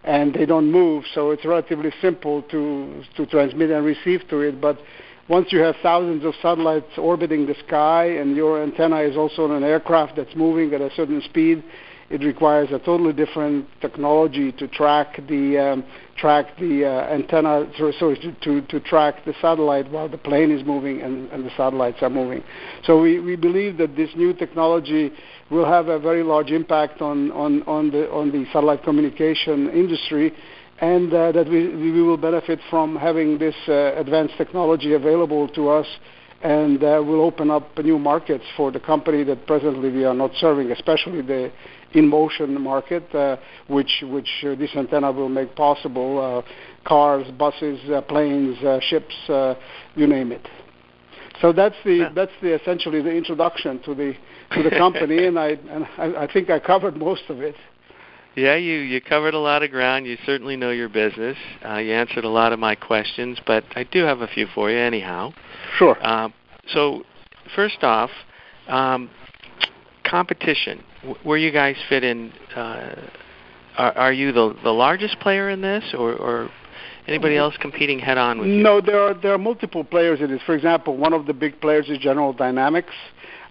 and 0.04 0.34
they 0.34 0.46
don't 0.46 0.70
move, 0.70 1.04
so 1.14 1.30
it's 1.30 1.44
relatively 1.44 1.92
simple 2.00 2.42
to 2.42 3.02
to 3.16 3.26
transmit 3.26 3.70
and 3.70 3.84
receive 3.84 4.26
to 4.28 4.40
it. 4.40 4.60
But 4.60 4.78
once 5.28 5.52
you 5.52 5.58
have 5.60 5.74
thousands 5.82 6.24
of 6.24 6.34
satellites 6.40 6.96
orbiting 6.96 7.46
the 7.46 7.56
sky, 7.66 8.04
and 8.06 8.36
your 8.36 8.62
antenna 8.62 9.00
is 9.00 9.16
also 9.16 9.44
on 9.44 9.50
an 9.50 9.64
aircraft 9.64 10.16
that's 10.16 10.36
moving 10.36 10.72
at 10.74 10.80
a 10.80 10.90
certain 10.94 11.20
speed, 11.22 11.64
it 12.10 12.22
requires 12.22 12.68
a 12.70 12.78
totally 12.78 13.12
different 13.12 13.66
technology 13.80 14.52
to 14.52 14.68
track 14.68 15.20
the 15.28 15.58
um, 15.58 15.84
track 16.16 16.56
the 16.58 16.84
uh, 16.84 17.12
antenna, 17.12 17.70
so, 17.78 17.92
so 17.98 18.14
to, 18.42 18.62
to 18.62 18.80
track 18.80 19.24
the 19.24 19.34
satellite 19.40 19.90
while 19.90 20.08
the 20.08 20.18
plane 20.18 20.50
is 20.50 20.64
moving 20.64 21.02
and, 21.02 21.30
and 21.30 21.44
the 21.44 21.50
satellites 21.50 21.98
are 22.00 22.10
moving. 22.10 22.42
So 22.84 23.00
we, 23.00 23.20
we 23.20 23.36
believe 23.36 23.76
that 23.78 23.96
this 23.96 24.10
new 24.16 24.32
technology 24.32 25.12
will 25.50 25.66
have 25.66 25.88
a 25.88 25.98
very 25.98 26.22
large 26.22 26.50
impact 26.50 27.00
on, 27.00 27.30
on, 27.32 27.62
on, 27.64 27.90
the, 27.90 28.10
on 28.10 28.32
the 28.32 28.44
satellite 28.46 28.82
communication 28.82 29.68
industry 29.70 30.32
and 30.80 31.12
uh, 31.12 31.32
that 31.32 31.48
we, 31.48 31.74
we 31.74 32.02
will 32.02 32.16
benefit 32.16 32.60
from 32.68 32.96
having 32.96 33.38
this 33.38 33.54
uh, 33.68 33.94
advanced 33.96 34.34
technology 34.36 34.94
available 34.94 35.48
to 35.48 35.68
us 35.68 35.86
and 36.42 36.84
uh, 36.84 37.02
will 37.04 37.22
open 37.22 37.50
up 37.50 37.76
new 37.78 37.98
markets 37.98 38.44
for 38.56 38.70
the 38.70 38.80
company 38.80 39.24
that 39.24 39.46
presently 39.46 39.90
we 39.90 40.04
are 40.04 40.14
not 40.14 40.30
serving, 40.34 40.70
especially 40.70 41.22
the 41.22 41.50
in 41.96 42.08
motion 42.08 42.60
market, 42.60 43.12
uh, 43.14 43.36
which 43.68 44.04
which 44.06 44.28
uh, 44.44 44.54
this 44.54 44.70
antenna 44.76 45.10
will 45.10 45.28
make 45.28 45.56
possible. 45.56 46.44
Uh, 46.44 46.50
cars, 46.86 47.26
buses, 47.32 47.80
uh, 47.90 48.00
planes, 48.02 48.56
uh, 48.62 48.78
ships, 48.80 49.14
uh, 49.28 49.54
you 49.96 50.06
name 50.06 50.30
it. 50.30 50.46
So 51.40 51.52
that's 51.52 51.74
the 51.84 51.94
yeah. 51.94 52.12
that's 52.14 52.32
the 52.40 52.54
essentially 52.54 53.02
the 53.02 53.10
introduction 53.10 53.82
to 53.82 53.94
the 53.94 54.14
to 54.52 54.62
the 54.62 54.70
company, 54.70 55.26
and 55.26 55.38
I 55.38 55.48
and 55.68 55.86
I, 55.98 56.24
I 56.24 56.32
think 56.32 56.48
I 56.48 56.58
covered 56.58 56.96
most 56.96 57.22
of 57.28 57.40
it. 57.40 57.56
Yeah, 58.36 58.56
you 58.56 58.78
you 58.78 59.00
covered 59.00 59.34
a 59.34 59.38
lot 59.38 59.62
of 59.62 59.70
ground. 59.70 60.06
You 60.06 60.16
certainly 60.24 60.56
know 60.56 60.70
your 60.70 60.88
business. 60.88 61.36
Uh, 61.64 61.76
you 61.76 61.92
answered 61.92 62.24
a 62.24 62.28
lot 62.28 62.52
of 62.52 62.58
my 62.58 62.74
questions, 62.74 63.38
but 63.46 63.64
I 63.74 63.84
do 63.84 64.04
have 64.04 64.20
a 64.20 64.28
few 64.28 64.46
for 64.54 64.70
you 64.70 64.78
anyhow. 64.78 65.32
Sure. 65.78 65.96
So, 66.68 67.04
first 67.54 67.84
off, 67.84 68.10
um, 68.66 69.10
competition. 70.08 70.82
Where 71.22 71.38
you 71.38 71.52
guys 71.52 71.76
fit 71.88 72.04
in? 72.04 72.32
Uh, 72.54 72.94
are, 73.76 73.92
are 73.92 74.12
you 74.12 74.32
the 74.32 74.56
the 74.62 74.70
largest 74.70 75.18
player 75.20 75.50
in 75.50 75.60
this, 75.60 75.94
or, 75.96 76.14
or 76.14 76.50
anybody 77.06 77.36
else 77.36 77.56
competing 77.60 77.98
head 77.98 78.18
on 78.18 78.38
with 78.38 78.48
you? 78.48 78.62
No, 78.62 78.80
there 78.80 79.00
are 79.00 79.14
there 79.14 79.32
are 79.32 79.38
multiple 79.38 79.84
players 79.84 80.20
in 80.20 80.30
this. 80.30 80.40
For 80.46 80.54
example, 80.54 80.96
one 80.96 81.12
of 81.12 81.26
the 81.26 81.34
big 81.34 81.60
players 81.60 81.88
is 81.88 81.98
General 81.98 82.32
Dynamics, 82.32 82.94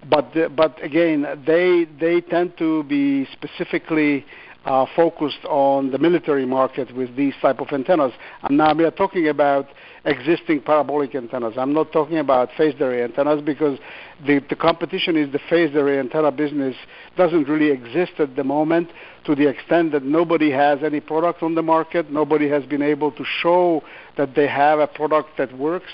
but 0.10 0.34
the, 0.34 0.50
but 0.50 0.84
again, 0.84 1.44
they 1.46 1.86
they 2.00 2.22
tend 2.22 2.58
to 2.58 2.84
be 2.84 3.28
specifically 3.32 4.26
uh, 4.66 4.86
focused 4.96 5.46
on 5.48 5.92
the 5.92 5.98
military 5.98 6.46
market 6.46 6.96
with 6.96 7.16
these 7.16 7.34
type 7.42 7.60
of 7.60 7.68
antennas. 7.72 8.14
And 8.44 8.58
now 8.58 8.74
we 8.74 8.84
are 8.84 8.92
talking 8.92 9.28
about 9.28 9.68
existing 10.06 10.62
parabolic 10.62 11.16
antennas. 11.16 11.56
I'm 11.58 11.74
not 11.74 11.92
talking 11.92 12.20
about 12.20 12.50
phased 12.58 12.80
array 12.82 13.04
antennas 13.04 13.42
because 13.42 13.80
the, 14.26 14.40
the 14.50 14.56
competition 14.56 15.16
is 15.16 15.32
the 15.32 15.40
phased 15.50 15.76
array 15.76 16.00
antenna 16.00 16.32
business 16.32 16.76
doesn't 17.18 17.48
really 17.50 17.72
exist 17.72 18.14
at 18.20 18.36
the 18.36 18.44
moment 18.44 18.90
to 19.26 19.36
the 19.36 19.48
extent 19.48 19.92
that 19.94 20.04
nobody 20.04 20.52
has 20.52 20.80
any 20.84 21.00
product 21.00 21.42
on 21.42 21.56
the 21.56 21.64
market. 21.64 22.12
Nobody 22.12 22.48
has 22.50 22.64
been 22.66 22.84
able 22.84 23.12
to 23.14 23.24
show 23.42 23.82
that 24.18 24.36
they 24.36 24.48
have 24.48 24.80
a 24.80 24.88
product 24.88 25.30
that 25.38 25.56
works 25.58 25.92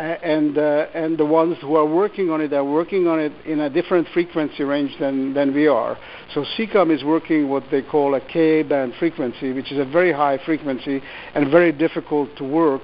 and 0.00 0.56
uh, 0.56 0.86
and 0.94 1.18
the 1.18 1.26
ones 1.26 1.58
who 1.60 1.74
are 1.74 1.86
working 1.86 2.30
on 2.30 2.40
it 2.40 2.52
are 2.52 2.64
working 2.64 3.06
on 3.06 3.20
it 3.20 3.32
in 3.44 3.60
a 3.60 3.68
different 3.68 4.08
frequency 4.14 4.62
range 4.62 4.92
than 4.98 5.34
than 5.34 5.52
we 5.52 5.66
are. 5.66 5.98
So 6.32 6.44
C-COM 6.56 6.90
is 6.90 7.04
working 7.04 7.48
what 7.48 7.64
they 7.70 7.82
call 7.82 8.14
a 8.14 8.20
Ka 8.20 8.66
band 8.66 8.94
frequency, 8.98 9.52
which 9.52 9.70
is 9.70 9.78
a 9.78 9.84
very 9.84 10.12
high 10.12 10.38
frequency 10.46 11.02
and 11.34 11.50
very 11.50 11.72
difficult 11.72 12.34
to 12.38 12.44
work. 12.44 12.82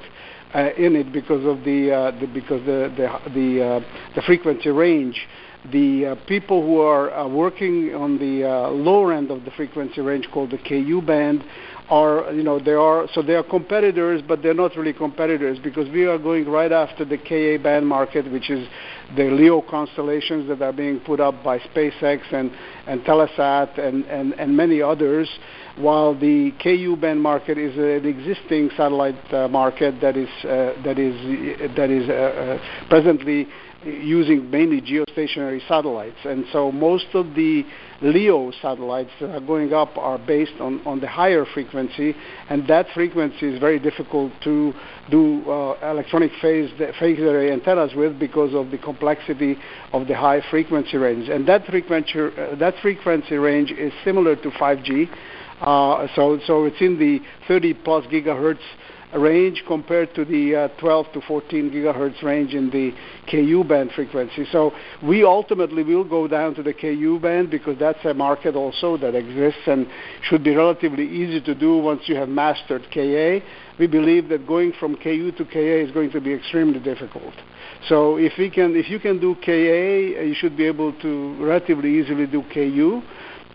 Uh, 0.57 0.71
in 0.79 0.97
it 0.97 1.13
because 1.13 1.45
of 1.45 1.63
the, 1.65 1.93
uh, 1.93 2.19
the 2.19 2.27
because 2.27 2.65
the 2.65 2.91
the 2.97 3.31
the, 3.35 3.63
uh, 3.63 3.81
the 4.15 4.23
frequency 4.23 4.71
range. 4.71 5.21
The 5.71 6.07
uh, 6.07 6.15
people 6.27 6.65
who 6.65 6.81
are 6.81 7.13
uh, 7.13 7.29
working 7.29 7.95
on 7.95 8.19
the 8.19 8.49
uh, 8.49 8.71
lower 8.71 9.13
end 9.13 9.31
of 9.31 9.45
the 9.45 9.51
frequency 9.51 10.01
range 10.01 10.27
called 10.33 10.53
the 10.53 10.59
Ku 10.59 11.03
band 11.03 11.45
are 11.91 12.33
you 12.33 12.43
know 12.43 12.59
they 12.59 12.73
are 12.73 13.07
so 13.13 13.21
they 13.21 13.35
are 13.35 13.43
competitors 13.43 14.23
but 14.27 14.43
they're 14.43 14.55
not 14.55 14.75
really 14.77 14.95
competitors 14.95 15.59
because 15.63 15.91
we 15.91 16.07
are 16.07 16.19
going 16.19 16.49
right 16.49 16.73
after 16.73 17.05
the 17.05 17.19
Ka 17.19 17.63
band 17.63 17.87
market 17.87 18.31
which 18.33 18.49
is 18.49 18.67
the 19.15 19.25
LEO 19.25 19.61
constellations 19.61 20.49
that 20.49 20.63
are 20.63 20.73
being 20.73 21.01
put 21.01 21.21
up 21.21 21.45
by 21.45 21.59
SpaceX 21.59 22.33
and 22.33 22.51
and 22.87 23.03
Telesat 23.03 23.79
and 23.79 24.05
and, 24.07 24.33
and 24.35 24.57
many 24.57 24.81
others 24.81 25.29
while 25.77 26.19
the 26.19 26.53
Ku 26.63 26.97
band 26.97 27.21
market 27.21 27.59
is 27.59 27.77
an 27.77 28.07
existing 28.07 28.71
satellite 28.77 29.33
uh, 29.33 29.49
market 29.49 30.01
that 30.01 30.17
is 30.17 30.29
uh, 30.45 30.75
that 30.85 30.99
is 30.99 31.77
that 31.77 31.91
is 31.91 32.09
uh, 32.09 32.13
uh 32.13 32.89
presently 32.89 33.47
using 33.87 34.51
mainly 34.51 34.81
geostationary 34.81 35.67
satellites. 35.69 36.17
And 36.25 36.45
so 36.53 36.73
most 36.73 37.07
of 37.15 37.35
the 37.35 37.65
LEO 38.03 38.51
satellites 38.63 39.11
that 39.21 39.31
are 39.31 39.41
going 39.41 39.73
up 39.73 39.97
are 39.97 40.19
based 40.19 40.61
on, 40.61 40.85
on 40.87 41.01
the 41.01 41.07
higher 41.07 41.45
frequency, 41.55 42.15
and 42.49 42.67
that 42.69 42.87
frequency 42.95 43.47
is 43.47 43.59
very 43.61 43.79
difficult 43.79 44.33
to 44.45 44.73
do 45.11 45.51
uh, 45.51 45.91
electronic 45.91 46.33
phase, 46.43 46.71
phase 46.99 47.19
array 47.21 47.53
antennas 47.53 47.95
with 47.95 48.19
because 48.19 48.55
of 48.55 48.71
the 48.71 48.79
complexity 48.79 49.57
of 49.93 50.07
the 50.09 50.17
high 50.17 50.43
frequency 50.51 50.97
range. 50.97 51.29
And 51.29 51.47
that 51.49 51.65
frequency, 51.67 52.19
uh, 52.19 52.57
that 52.57 52.75
frequency 52.83 53.37
range 53.37 53.71
is 53.71 53.93
similar 54.05 54.37
to 54.37 54.51
5G. 54.51 55.09
Uh, 55.61 56.07
so, 56.15 56.39
so 56.47 56.65
it's 56.65 56.81
in 56.81 56.99
the 56.99 57.21
30 57.49 57.75
plus 57.75 58.05
gigahertz 58.07 58.61
range 59.15 59.63
compared 59.67 60.15
to 60.15 60.25
the 60.25 60.55
uh, 60.55 60.69
12 60.81 61.07
to 61.15 61.21
14 61.23 61.71
gigahertz 61.71 62.23
range 62.23 62.55
in 62.55 62.71
the 62.71 62.93
Ku 63.31 63.65
band 63.65 63.91
frequency. 63.93 64.47
So 64.51 64.73
we 65.03 65.25
ultimately 65.25 65.83
will 65.83 66.05
go 66.05 66.29
down 66.29 66.55
to 66.57 66.63
the 66.63 66.75
Ku 66.75 67.19
band 67.21 67.51
because 67.51 67.79
that's 67.79 68.05
a 68.05 68.15
market 68.15 68.55
also 68.55 68.97
that 68.99 69.15
exists 69.15 69.63
and 69.67 69.87
should 70.23 70.45
be 70.45 70.55
relatively 70.55 71.07
easy 71.07 71.41
to 71.43 71.55
do 71.55 71.79
once 71.79 72.03
you 72.07 72.17
have 72.17 72.29
mastered 72.29 72.83
Ka. 72.93 73.41
We 73.79 73.87
believe 73.87 74.29
that 74.29 74.47
going 74.47 74.73
from 74.79 74.97
Ku 74.97 75.33
to 75.33 75.45
Ka 75.45 75.59
is 75.59 75.91
going 75.93 76.11
to 76.11 76.21
be 76.21 76.33
extremely 76.33 76.81
difficult. 76.81 77.35
So 77.89 78.17
if 78.17 78.33
we 78.39 78.51
can, 78.51 78.75
if 78.75 78.91
you 78.91 78.99
can 78.99 79.21
do 79.21 79.35
Ka, 79.37 79.53
you 79.53 80.35
should 80.35 80.57
be 80.57 80.67
able 80.67 80.93
to 81.01 81.37
relatively 81.45 82.01
easily 82.01 82.27
do 82.27 82.43
Ku. 82.53 83.03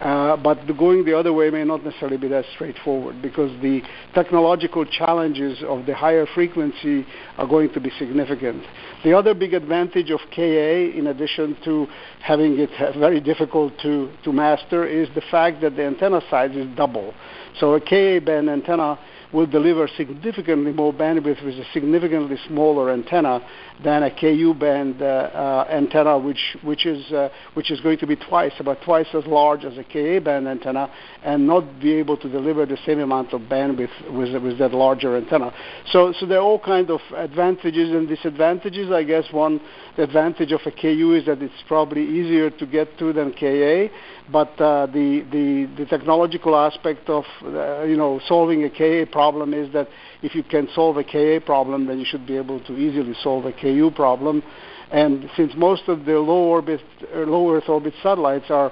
Uh, 0.02 0.36
but 0.36 0.66
the 0.66 0.74
going 0.74 1.06
the 1.06 1.16
other 1.16 1.32
way 1.32 1.52
may 1.52 1.64
not 1.64 1.84
necessarily 1.84 2.18
be 2.18 2.28
that 2.28 2.44
straightforward 2.56 3.22
because 3.22 3.52
the 3.62 3.82
technological 4.16 4.84
challenges 4.84 5.62
of 5.68 5.86
the 5.86 5.94
higher 5.94 6.26
frequency 6.34 7.06
are 7.38 7.46
going 7.46 7.72
to 7.72 7.80
be 7.80 7.92
significant. 8.00 8.64
The 9.04 9.16
other 9.16 9.36
big 9.36 9.54
advantage 9.54 10.10
of 10.10 10.20
Ka, 10.36 10.42
in 10.42 11.06
addition 11.06 11.56
to 11.66 11.86
having 12.20 12.58
it 12.58 12.72
very 12.98 13.22
difficult 13.22 13.74
to, 13.84 14.12
to 14.24 14.34
master, 14.34 14.88
is 14.88 15.08
the 15.14 15.22
fact 15.30 15.62
that 15.62 15.76
the 15.76 15.86
antenna 15.86 16.22
size 16.32 16.56
is 16.56 16.66
double. 16.76 17.14
So 17.60 17.76
a 17.76 17.80
Ka 17.80 18.26
band 18.26 18.50
antenna 18.50 18.98
will 19.34 19.46
deliver 19.46 19.88
significantly 19.88 20.72
more 20.72 20.94
bandwidth 20.94 21.44
with 21.44 21.56
a 21.56 21.66
significantly 21.74 22.38
smaller 22.48 22.92
antenna 22.92 23.42
than 23.84 24.04
a 24.04 24.12
Ku 24.12 24.54
band 24.54 25.02
uh, 25.02 25.06
uh, 25.06 25.68
antenna, 25.70 26.18
which 26.18 26.58
which 26.64 26.86
is 26.86 27.12
uh, 27.12 27.30
which 27.54 27.72
is 27.72 27.80
going 27.82 27.98
to 28.00 28.08
be 28.08 28.16
twice 28.16 28.54
about 28.60 28.82
twice 28.84 29.08
as 29.14 29.26
large 29.26 29.64
as 29.64 29.78
a 29.78 29.84
Ka 29.84 30.20
band 30.24 30.48
antenna, 30.48 30.92
and 31.24 31.48
not 31.48 31.80
be 31.80 31.94
able 31.94 32.18
to 32.18 32.30
deliver 32.30 32.66
the 32.66 32.78
same 32.86 33.00
amount 33.00 33.34
of 33.34 33.42
bandwidth 33.42 34.12
with 34.12 34.42
with 34.42 34.58
that 34.60 34.74
larger 34.74 35.18
antenna. 35.18 35.54
So 35.92 36.14
so 36.20 36.26
there 36.26 36.40
are 36.40 36.44
all 36.44 36.60
kinds 36.60 36.90
of 36.90 37.00
advantages 37.16 37.90
and 37.92 38.08
disadvantages. 38.08 38.92
I 38.92 39.04
guess 39.04 39.26
one 39.32 39.62
advantage 39.98 40.52
of 40.52 40.62
a 40.66 40.72
Ku 40.72 41.16
is 41.16 41.26
that 41.26 41.42
it's 41.42 41.64
probably 41.68 42.04
easier 42.04 42.50
to 42.50 42.66
get 42.66 42.98
to 43.00 43.14
than 43.14 43.32
Ka, 43.32 43.90
but 44.32 44.60
uh, 44.62 44.86
the, 44.88 45.26
the 45.32 45.84
the 45.84 45.86
technological 45.86 46.56
aspect 46.56 47.10
of 47.10 47.24
uh, 47.44 47.84
you 47.84 47.98
know 47.98 48.20
solving 48.28 48.64
a 48.64 48.70
Ka 48.70 49.12
problem 49.12 49.54
is 49.54 49.72
that 49.74 49.88
if 50.22 50.36
you 50.36 50.44
can 50.44 50.68
solve 50.74 50.98
a 50.98 51.04
Ka 51.04 51.44
problem, 51.46 51.88
then 51.88 52.00
you 52.00 52.06
should 52.06 52.26
be 52.26 52.38
able 52.38 52.60
to 52.66 52.74
easily 52.78 53.16
solve 53.22 53.46
a 53.46 53.54
Ku 53.54 53.92
problem. 53.92 54.44
And 54.92 55.30
since 55.38 55.54
most 55.56 55.88
of 55.88 56.06
the 56.06 56.20
low 56.20 56.50
orbit, 56.50 56.82
uh, 57.14 57.20
low 57.20 57.52
Earth 57.56 57.70
orbit 57.70 57.94
satellites 58.04 58.50
are 58.50 58.72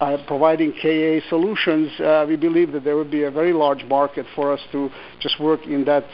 uh, 0.00 0.18
providing 0.26 0.72
Ka 0.72 1.26
solutions, 1.28 1.90
uh, 2.00 2.24
we 2.28 2.36
believe 2.36 2.72
that 2.72 2.84
there 2.84 2.96
would 2.96 3.10
be 3.10 3.24
a 3.24 3.30
very 3.30 3.52
large 3.52 3.84
market 3.84 4.26
for 4.34 4.52
us 4.52 4.60
to 4.72 4.90
just 5.20 5.40
work 5.40 5.66
in 5.66 5.84
that 5.84 6.04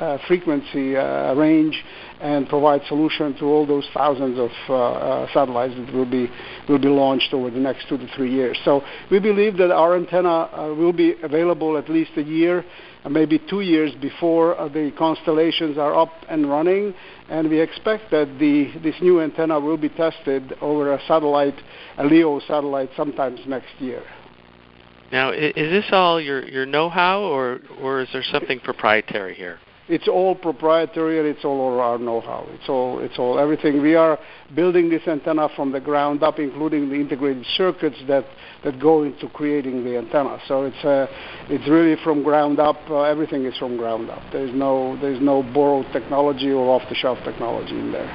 uh, 0.00 0.06
uh, 0.16 0.18
frequency 0.26 0.96
uh, 0.96 1.34
range 1.34 1.84
and 2.20 2.48
provide 2.48 2.80
solution 2.86 3.36
to 3.38 3.44
all 3.44 3.66
those 3.66 3.86
thousands 3.92 4.38
of 4.38 4.50
uh, 4.68 4.74
uh, 4.74 5.26
satellites 5.32 5.74
that 5.76 5.92
will 5.92 6.10
be 6.10 6.28
will 6.68 6.78
be 6.78 6.88
launched 6.88 7.32
over 7.32 7.50
the 7.50 7.58
next 7.58 7.88
two 7.88 7.98
to 7.98 8.06
three 8.16 8.32
years. 8.32 8.58
So 8.64 8.82
we 9.10 9.18
believe 9.20 9.56
that 9.58 9.70
our 9.70 9.96
antenna 9.96 10.28
uh, 10.28 10.74
will 10.74 10.92
be 10.92 11.14
available 11.22 11.76
at 11.76 11.88
least 11.88 12.12
a 12.16 12.22
year, 12.22 12.64
maybe 13.08 13.38
two 13.50 13.60
years 13.60 13.92
before 14.00 14.54
the 14.72 14.92
constellations 14.96 15.78
are 15.78 15.94
up 15.94 16.12
and 16.28 16.48
running, 16.48 16.94
and 17.28 17.48
we 17.48 17.60
expect 17.60 18.10
that 18.10 18.28
the 18.38 18.72
this 18.82 18.96
new 19.00 19.20
antenna 19.20 19.60
will 19.60 19.76
be 19.76 19.88
tested 19.90 20.54
over 20.60 20.92
a 20.94 21.00
satellite, 21.06 21.58
a 21.98 22.04
LEO 22.04 22.40
satellite, 22.40 22.90
sometimes 22.96 23.40
next 23.46 23.74
year. 23.78 24.02
Now, 25.12 25.30
is 25.30 25.54
this 25.54 25.86
all 25.92 26.20
your 26.20 26.48
your 26.48 26.66
know-how, 26.66 27.20
or 27.20 27.60
or 27.80 28.00
is 28.00 28.08
there 28.12 28.24
something 28.24 28.58
proprietary 28.60 29.34
here? 29.34 29.58
It's 29.88 30.08
all 30.08 30.34
proprietary 30.34 31.20
and 31.20 31.28
it's 31.28 31.44
all 31.44 31.78
our 31.78 31.96
know-how. 31.96 32.46
It's 32.50 32.68
all 32.68 32.98
it's 32.98 33.18
all 33.18 33.38
everything. 33.38 33.80
We 33.80 33.94
are 33.94 34.18
building 34.54 34.90
this 34.90 35.06
antenna 35.06 35.48
from 35.54 35.70
the 35.70 35.80
ground 35.80 36.24
up, 36.24 36.40
including 36.40 36.88
the 36.88 36.96
integrated 36.96 37.46
circuits 37.56 37.96
that 38.08 38.24
that 38.64 38.80
go 38.80 39.04
into 39.04 39.28
creating 39.28 39.84
the 39.84 39.96
antenna. 39.98 40.40
So 40.48 40.64
it's 40.64 40.84
uh, 40.84 41.06
it's 41.48 41.68
really 41.68 41.94
from 42.02 42.24
ground 42.24 42.58
up. 42.58 42.78
Uh, 42.90 43.02
everything 43.02 43.44
is 43.44 43.56
from 43.58 43.76
ground 43.76 44.10
up. 44.10 44.22
There's 44.32 44.52
no 44.52 44.98
there's 45.00 45.22
no 45.22 45.44
borrowed 45.54 45.86
technology 45.92 46.50
or 46.50 46.68
off-the-shelf 46.74 47.18
technology 47.24 47.78
in 47.78 47.92
there. 47.92 48.10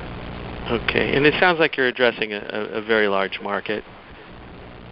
Okay, 0.69 1.15
and 1.15 1.25
it 1.25 1.33
sounds 1.39 1.57
like 1.57 1.77
you're 1.77 1.87
addressing 1.87 2.33
a, 2.33 2.39
a 2.73 2.81
very 2.81 3.07
large 3.07 3.39
market. 3.41 3.83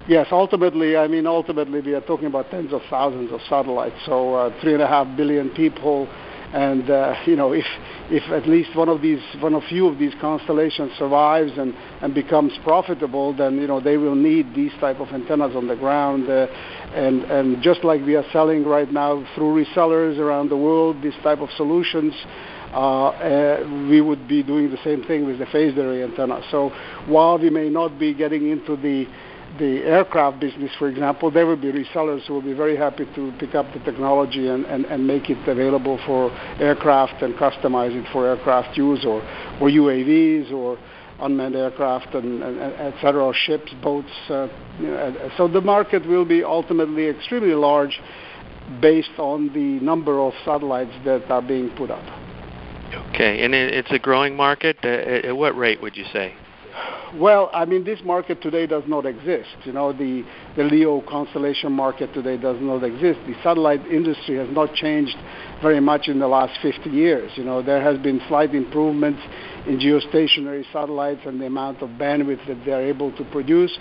Yes, 0.07 0.27
ultimately, 0.31 0.97
I 0.97 1.07
mean, 1.07 1.27
ultimately, 1.27 1.81
we 1.81 1.93
are 1.93 2.01
talking 2.01 2.25
about 2.25 2.49
tens 2.49 2.73
of 2.73 2.81
thousands 2.89 3.31
of 3.31 3.41
satellites. 3.47 3.95
So 4.07 4.33
uh, 4.33 4.61
three 4.61 4.73
and 4.73 4.81
a 4.81 4.87
half 4.87 5.15
billion 5.15 5.51
people, 5.51 6.07
and 6.53 6.89
uh, 6.89 7.15
you 7.25 7.35
know, 7.35 7.53
if 7.53 7.65
if 8.09 8.23
at 8.31 8.49
least 8.49 8.75
one 8.75 8.89
of 8.89 9.01
these, 9.01 9.21
one 9.39 9.53
of 9.53 9.63
few 9.69 9.87
of 9.87 9.99
these 9.99 10.13
constellations 10.19 10.91
survives 10.97 11.51
and 11.57 11.75
and 12.01 12.13
becomes 12.15 12.57
profitable, 12.63 13.35
then 13.35 13.57
you 13.57 13.67
know 13.67 13.79
they 13.79 13.97
will 13.97 14.15
need 14.15 14.55
these 14.55 14.71
type 14.79 14.99
of 14.99 15.09
antennas 15.09 15.55
on 15.55 15.67
the 15.67 15.75
ground. 15.75 16.29
Uh, 16.29 16.47
and 16.93 17.23
and 17.25 17.61
just 17.61 17.83
like 17.83 18.01
we 18.03 18.15
are 18.15 18.25
selling 18.33 18.65
right 18.65 18.91
now 18.91 19.23
through 19.35 19.63
resellers 19.63 20.17
around 20.17 20.49
the 20.49 20.57
world, 20.57 21.01
these 21.03 21.17
type 21.23 21.39
of 21.39 21.49
solutions. 21.55 22.13
Uh, 22.71 23.07
uh, 23.07 23.87
we 23.89 23.99
would 23.99 24.27
be 24.27 24.43
doing 24.43 24.69
the 24.69 24.77
same 24.83 25.03
thing 25.05 25.25
with 25.25 25.39
the 25.39 25.45
phased 25.47 25.75
array 25.75 26.03
antenna. 26.03 26.39
So 26.51 26.69
while 27.07 27.39
we 27.39 27.49
may 27.49 27.67
not 27.67 27.97
be 27.97 28.13
getting 28.13 28.51
into 28.51 28.75
the 28.75 29.07
the 29.57 29.83
aircraft 29.83 30.39
business, 30.39 30.71
for 30.77 30.87
example, 30.87 31.31
there 31.31 31.45
will 31.45 31.57
be 31.57 31.71
resellers 31.71 32.25
who 32.27 32.33
will 32.33 32.41
be 32.41 32.53
very 32.53 32.77
happy 32.77 33.05
to 33.15 33.33
pick 33.39 33.55
up 33.55 33.65
the 33.73 33.79
technology 33.79 34.47
and, 34.47 34.65
and, 34.65 34.85
and 34.85 35.05
make 35.05 35.29
it 35.29 35.47
available 35.47 35.99
for 36.05 36.31
aircraft 36.59 37.21
and 37.23 37.33
customize 37.35 37.95
it 37.95 38.05
for 38.11 38.27
aircraft 38.27 38.77
use 38.77 39.03
or, 39.05 39.21
or 39.59 39.69
UAVs 39.69 40.51
or 40.51 40.77
unmanned 41.21 41.55
aircraft 41.55 42.13
and, 42.15 42.43
and, 42.43 42.59
and 42.59 42.73
et 42.93 42.93
cetera, 43.01 43.33
ships, 43.33 43.73
boats. 43.81 44.11
Uh, 44.29 44.47
you 44.79 44.87
know, 44.87 45.31
so 45.37 45.47
the 45.47 45.61
market 45.61 46.05
will 46.07 46.25
be 46.25 46.43
ultimately 46.43 47.07
extremely 47.07 47.53
large 47.53 47.99
based 48.81 49.17
on 49.17 49.51
the 49.53 49.83
number 49.83 50.19
of 50.19 50.33
satellites 50.45 50.93
that 51.05 51.29
are 51.29 51.41
being 51.41 51.69
put 51.71 51.89
up. 51.89 52.03
Okay, 53.09 53.43
and 53.43 53.53
it's 53.53 53.91
a 53.91 53.99
growing 53.99 54.35
market. 54.35 54.77
Uh, 54.83 54.87
at 55.27 55.35
what 55.35 55.55
rate 55.57 55.81
would 55.81 55.97
you 55.97 56.05
say? 56.11 56.33
Well, 57.15 57.49
I 57.53 57.65
mean, 57.65 57.83
this 57.85 57.99
market 58.03 58.41
today 58.41 58.67
does 58.67 58.83
not 58.85 59.05
exist. 59.07 59.49
You 59.63 59.73
know, 59.73 59.91
the, 59.91 60.23
the 60.55 60.63
LEO 60.63 61.01
constellation 61.09 61.71
market 61.71 62.13
today 62.13 62.37
does 62.37 62.57
not 62.61 62.83
exist. 62.83 63.19
The 63.25 63.33
satellite 63.41 63.85
industry 63.87 64.37
has 64.37 64.47
not 64.51 64.75
changed 64.75 65.15
very 65.61 65.79
much 65.79 66.07
in 66.07 66.19
the 66.19 66.27
last 66.27 66.59
50 66.61 66.89
years. 66.89 67.31
You 67.35 67.45
know, 67.45 67.63
there 67.63 67.81
has 67.81 67.97
been 67.97 68.21
slight 68.27 68.53
improvements 68.53 69.21
in 69.67 69.79
geostationary 69.79 70.65
satellites 70.71 71.21
and 71.25 71.41
the 71.41 71.47
amount 71.47 71.81
of 71.81 71.89
bandwidth 71.91 72.45
that 72.47 72.63
they're 72.63 72.87
able 72.87 73.11
to 73.17 73.23
produce. 73.25 73.75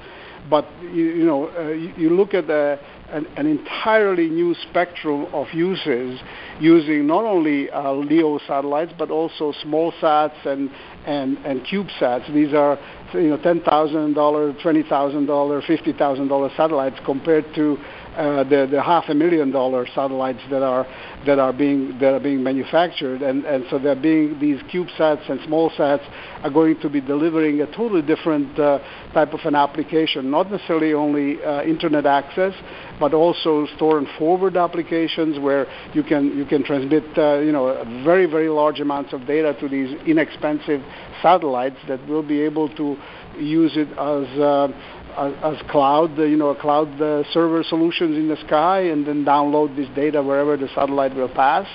But, 0.49 0.67
you, 0.83 1.05
you 1.05 1.25
know, 1.27 1.51
uh, 1.51 1.69
you, 1.69 1.93
you, 1.97 2.11
look 2.11 2.33
at 2.33 2.47
the, 2.47 2.79
an, 3.11 3.27
an, 3.37 3.47
entirely 3.47 4.31
new 4.31 4.55
spectrum 4.71 5.27
of 5.35 5.47
uses 5.53 6.21
using 6.59 7.07
not 7.07 7.25
only 7.25 7.71
uh, 7.71 7.93
LEO 7.93 8.39
satellites, 8.47 8.93
but 8.97 9.11
also 9.11 9.53
small 9.63 9.93
sats 10.01 10.47
and, 10.47 10.71
and, 11.07 11.37
and 11.39 11.67
CubeSats. 11.67 12.33
These 12.33 12.55
are 12.55 12.79
you 13.15 13.29
know 13.29 13.37
ten 13.37 13.61
thousand 13.62 14.15
dollar, 14.15 14.53
twenty 14.62 14.83
thousand 14.83 15.27
dollar, 15.27 15.62
fifty 15.62 15.93
thousand 15.93 16.29
dollar 16.29 16.50
satellites 16.57 16.99
compared 17.05 17.55
to 17.55 17.79
uh, 18.19 18.43
the 18.43 18.67
the 18.71 18.83
half 18.83 19.05
a 19.09 19.15
million 19.15 19.53
dollar 19.53 19.87
satellites 19.95 20.41
that 20.51 20.63
are 20.63 20.87
that 21.25 21.39
are 21.39 21.53
being 21.53 21.97
that 22.01 22.15
are 22.15 22.21
being 22.21 22.43
manufactured, 22.43 23.23
and 23.23 23.45
and 23.45 23.65
so 23.71 23.79
they're 23.79 23.95
being 23.95 24.39
these 24.41 24.61
CubeSats 24.65 25.31
and 25.31 25.41
small 25.47 25.71
sats 25.71 26.05
are 26.43 26.51
going 26.51 26.81
to 26.81 26.89
be 26.91 27.01
delivering 27.01 27.61
a 27.61 27.67
totally 27.67 28.03
different 28.03 28.59
uh, 28.59 28.81
type 29.15 29.33
of 29.33 29.41
an 29.45 29.55
application, 29.55 30.31
not 30.31 30.51
necessarily 30.51 30.92
only 30.95 31.42
uh, 31.45 31.62
internet 31.62 32.07
access, 32.07 32.55
but 32.99 33.14
also 33.14 33.66
store 33.77 33.99
and 33.99 34.09
forward 34.19 34.57
applications 34.57 35.38
where 35.38 35.66
you 35.95 36.03
can 36.03 36.37
you 36.37 36.45
can 36.45 36.64
transmit 36.64 37.05
uh, 37.16 37.38
you 37.38 37.53
know 37.53 37.85
very 38.05 38.27
very 38.27 38.49
large 38.49 38.81
amounts 38.81 39.12
of 39.12 39.27
data 39.27 39.57
to 39.61 39.69
these 39.69 39.97
inexpensive 40.07 40.83
satellites 41.23 41.79
that 41.87 42.05
will 42.09 42.23
be 42.27 42.40
able 42.40 42.69
to 42.75 42.97
use 43.38 43.73
it 43.77 43.88
as 43.92 44.40
uh, 44.40 44.69
as, 45.18 45.61
cloud, 45.70 46.16
you 46.18 46.37
know, 46.37 46.50
a 46.50 46.61
cloud 46.61 47.00
uh, 47.00 47.24
server 47.33 47.62
solutions 47.62 48.16
in 48.16 48.28
the 48.28 48.37
sky, 48.46 48.81
and 48.81 49.07
then 49.07 49.24
download 49.24 49.76
this 49.76 49.88
data 49.94 50.22
wherever 50.22 50.57
the 50.57 50.68
satellite 50.74 51.14
will 51.14 51.28
pass. 51.28 51.66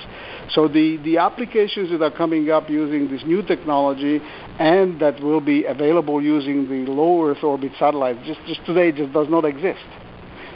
So 0.50 0.68
the, 0.68 0.98
the 1.04 1.18
applications 1.18 1.90
that 1.90 2.02
are 2.02 2.10
coming 2.10 2.50
up 2.50 2.68
using 2.68 3.10
this 3.10 3.22
new 3.24 3.42
technology 3.42 4.20
and 4.58 5.00
that 5.00 5.20
will 5.20 5.40
be 5.40 5.64
available 5.64 6.22
using 6.22 6.68
the 6.68 6.90
low 6.90 7.28
Earth 7.28 7.42
orbit 7.42 7.72
satellites 7.78 8.20
just, 8.26 8.40
just 8.46 8.64
today 8.66 8.92
just 8.92 9.12
does 9.12 9.28
not 9.28 9.44
exist. 9.44 9.84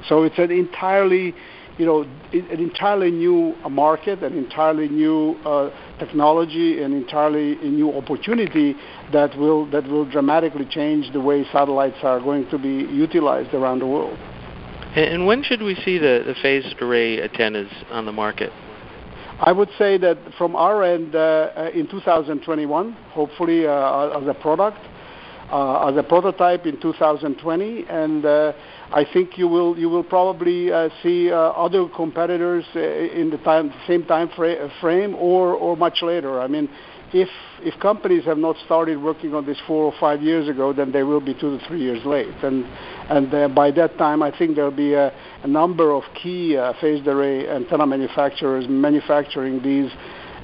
So 0.08 0.24
it's 0.24 0.38
an 0.38 0.50
entirely 0.50 1.34
you 1.78 1.86
know, 1.86 2.02
an 2.32 2.60
entirely 2.60 3.10
new 3.10 3.54
market, 3.70 4.22
an 4.22 4.36
entirely 4.36 4.88
new 4.88 5.36
uh, 5.46 5.70
technology, 5.98 6.82
an 6.82 6.92
entirely 6.92 7.54
new 7.56 7.96
opportunity 7.96 8.74
that 9.12 9.36
will 9.38 9.70
that 9.70 9.86
will 9.86 10.04
dramatically 10.04 10.66
change 10.68 11.12
the 11.12 11.20
way 11.20 11.44
satellites 11.52 11.98
are 12.02 12.20
going 12.20 12.48
to 12.50 12.58
be 12.58 12.92
utilized 12.92 13.54
around 13.54 13.78
the 13.78 13.86
world. 13.86 14.18
And 14.96 15.26
when 15.26 15.44
should 15.44 15.62
we 15.62 15.76
see 15.76 15.98
the, 15.98 16.24
the 16.26 16.34
phased 16.42 16.74
array 16.82 17.22
antennas 17.22 17.70
on 17.90 18.06
the 18.06 18.12
market? 18.12 18.50
I 19.40 19.52
would 19.52 19.68
say 19.78 19.98
that 19.98 20.18
from 20.36 20.56
our 20.56 20.82
end, 20.82 21.14
uh, 21.14 21.52
uh 21.56 21.70
in 21.72 21.88
2021, 21.88 22.92
hopefully 23.12 23.66
uh, 23.66 24.18
as 24.18 24.26
a 24.26 24.34
product, 24.34 24.78
uh, 24.78 24.97
as 25.50 25.96
a 25.96 26.02
prototype 26.02 26.66
in 26.66 26.80
2020, 26.80 27.86
and 27.88 28.24
uh, 28.24 28.52
I 28.92 29.04
think 29.12 29.38
you 29.38 29.48
will 29.48 29.78
you 29.78 29.88
will 29.88 30.04
probably 30.04 30.72
uh, 30.72 30.88
see 31.02 31.30
uh, 31.30 31.36
other 31.36 31.88
competitors 31.88 32.64
uh, 32.74 32.80
in 32.80 33.30
the 33.30 33.72
same 33.86 34.04
time 34.04 34.30
fra- 34.34 34.70
frame 34.80 35.14
or 35.14 35.54
or 35.54 35.76
much 35.76 36.02
later. 36.02 36.40
I 36.40 36.48
mean, 36.48 36.68
if 37.12 37.28
if 37.60 37.78
companies 37.80 38.24
have 38.24 38.38
not 38.38 38.56
started 38.64 39.02
working 39.02 39.34
on 39.34 39.46
this 39.46 39.58
four 39.66 39.84
or 39.84 39.94
five 39.98 40.22
years 40.22 40.48
ago, 40.48 40.72
then 40.72 40.92
they 40.92 41.02
will 41.02 41.20
be 41.20 41.34
two 41.34 41.58
to 41.58 41.66
three 41.66 41.80
years 41.80 42.04
late. 42.04 42.34
And 42.42 42.64
and 43.08 43.32
uh, 43.34 43.48
by 43.48 43.70
that 43.72 43.96
time, 43.98 44.22
I 44.22 44.36
think 44.36 44.56
there'll 44.56 44.70
be 44.70 44.94
a, 44.94 45.12
number 45.46 45.92
of 45.92 46.02
key 46.20 46.56
uh, 46.56 46.74
phased 46.80 47.06
array 47.06 47.48
antenna 47.48 47.86
manufacturers 47.86 48.66
manufacturing 48.68 49.62
these 49.62 49.90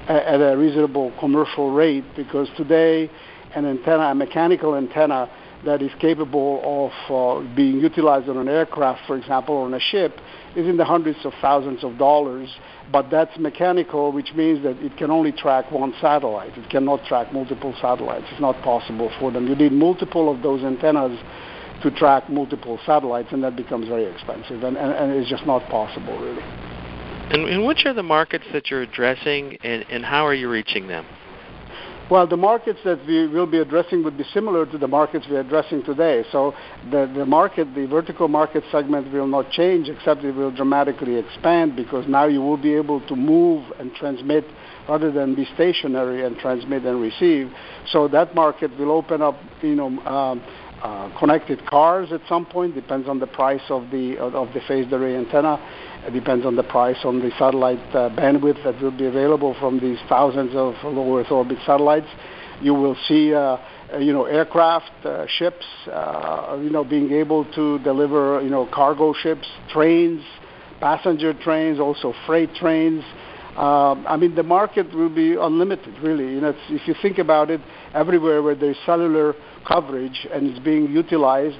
at 0.09 0.40
a 0.40 0.57
reasonable 0.57 1.12
commercial 1.19 1.71
rate 1.73 2.05
because 2.14 2.49
today 2.57 3.11
an 3.55 3.67
antenna, 3.67 4.05
a 4.05 4.14
mechanical 4.14 4.75
antenna 4.77 5.31
that 5.64 5.81
is 5.81 5.90
capable 5.99 6.61
of 6.85 6.93
uh, 7.11 7.55
being 7.55 7.81
utilized 7.81 8.29
on 8.29 8.37
an 8.37 8.49
aircraft, 8.49 9.01
for 9.07 9.17
example, 9.17 9.55
or 9.55 9.64
on 9.64 9.75
a 9.75 9.81
ship, 9.81 10.21
is 10.57 10.67
in 10.67 10.77
the 10.77 10.85
hundreds 10.85 11.19
of 11.25 11.33
thousands 11.40 11.83
of 11.83 11.97
dollars. 11.99 12.49
But 12.93 13.11
that's 13.11 13.37
mechanical, 13.38 14.12
which 14.12 14.35
means 14.35 14.62
that 14.62 14.77
it 14.79 14.97
can 14.99 15.11
only 15.11 15.33
track 15.33 15.71
one 15.71 15.95
satellite. 16.01 16.57
It 16.59 16.69
cannot 16.69 17.05
track 17.07 17.33
multiple 17.33 17.75
satellites. 17.81 18.27
It's 18.31 18.40
not 18.40 18.61
possible 18.62 19.11
for 19.19 19.33
them. 19.33 19.49
You 19.49 19.55
need 19.55 19.73
multiple 19.73 20.31
of 20.31 20.43
those 20.43 20.62
antennas 20.62 21.19
to 21.83 21.90
track 21.90 22.29
multiple 22.29 22.79
satellites, 22.85 23.29
and 23.33 23.43
that 23.43 23.57
becomes 23.57 23.88
very 23.88 24.05
expensive, 24.05 24.62
and, 24.62 24.77
and, 24.77 24.93
and 24.93 25.12
it's 25.12 25.31
just 25.31 25.47
not 25.47 25.69
possible, 25.71 26.19
really. 26.19 26.43
And, 26.43 27.49
and 27.49 27.67
which 27.67 27.87
are 27.87 27.95
the 27.95 28.03
markets 28.03 28.45
that 28.53 28.71
you're 28.71 28.83
addressing, 28.83 29.57
and, 29.64 29.85
and 29.88 30.05
how 30.05 30.27
are 30.27 30.35
you 30.35 30.51
reaching 30.51 30.88
them? 30.88 31.07
Well, 32.11 32.27
the 32.27 32.37
markets 32.37 32.81
that 32.85 33.07
we 33.07 33.27
will 33.29 33.47
be 33.47 33.59
addressing 33.59 34.05
would 34.05 34.19
be 34.19 34.25
similar 34.35 34.67
to 34.67 34.77
the 34.77 34.87
markets 34.87 35.25
we're 35.29 35.40
addressing 35.40 35.85
today. 35.85 36.23
So 36.31 36.53
the, 36.90 37.11
the 37.17 37.25
market, 37.25 37.75
the 37.75 37.87
vertical 37.87 38.29
market 38.29 38.62
segment 38.71 39.11
will 39.11 39.27
not 39.27 39.51
change, 39.51 39.88
except 39.88 40.23
it 40.23 40.33
will 40.33 40.51
dramatically 40.51 41.17
expand 41.17 41.77
because 41.77 42.07
now 42.07 42.27
you 42.27 42.43
will 42.43 42.59
be 42.59 42.75
able 42.75 43.01
to 43.09 43.17
move 43.17 43.64
and 43.79 43.95
transmit 43.95 44.45
rather 44.87 45.11
than 45.11 45.35
be 45.35 45.47
stationary 45.55 46.27
and 46.27 46.37
transmit 46.37 46.85
and 46.85 47.01
receive. 47.01 47.51
So 47.90 48.07
that 48.09 48.35
market 48.35 48.79
will 48.79 48.93
open 48.93 49.23
up, 49.23 49.37
you 49.62 49.75
know, 49.75 49.99
um, 50.01 50.45
uh, 50.83 51.19
connected 51.19 51.64
cars 51.67 52.12
at 52.12 52.21
some 52.29 52.45
point. 52.45 52.75
Depends 52.75 53.09
on 53.09 53.19
the 53.19 53.27
price 53.27 53.62
of 53.71 53.90
the 53.90 54.19
of 54.19 54.53
the 54.53 54.61
phased 54.69 54.93
array 54.93 55.17
antenna. 55.17 55.59
It 56.07 56.12
depends 56.12 56.45
on 56.45 56.55
the 56.55 56.62
price 56.62 56.99
on 57.05 57.21
the 57.21 57.31
satellite 57.38 57.79
uh, 57.95 58.11
bandwidth 58.11 58.62
that 58.64 58.81
will 58.83 58.90
be 58.90 59.07
available 59.07 59.57
from 59.59 59.81
these 59.81 59.99
thousands 60.07 60.55
of 60.55 60.75
low 60.85 61.19
Earth 61.19 61.31
orbit 61.31 61.57
satellites. 61.64 62.09
You 62.61 62.75
will 62.75 62.95
see, 63.09 63.33
uh, 63.33 63.57
uh 63.93 63.99
you 63.99 64.12
know, 64.12 64.27
aircraft, 64.27 64.93
uh, 65.07 65.25
ships, 65.27 65.64
uh, 65.90 66.59
you 66.61 66.69
know, 66.69 66.85
being 66.85 67.11
able 67.12 67.47
to 67.55 67.79
deliver, 67.79 68.43
you 68.43 68.51
know, 68.51 68.69
cargo 68.71 69.14
ships, 69.14 69.49
trains, 69.71 70.23
passenger 70.79 71.33
trains, 71.33 71.81
also 71.81 72.12
freight 72.27 72.55
trains. 72.55 73.03
Um, 73.57 74.05
I 74.07 74.19
mean, 74.19 74.35
the 74.35 74.43
market 74.43 74.93
will 74.95 75.09
be 75.09 75.37
unlimited, 75.37 75.95
really. 76.03 76.35
You 76.35 76.40
know, 76.43 76.55
if 76.69 76.87
you 76.87 76.95
think 77.01 77.17
about 77.17 77.51
it, 77.51 77.62
everywhere 77.95 78.43
where 78.43 78.55
there's 78.55 78.77
cellular 78.85 79.35
coverage 79.67 80.27
and 80.31 80.49
it's 80.49 80.59
being 80.59 80.90
utilized, 80.90 81.57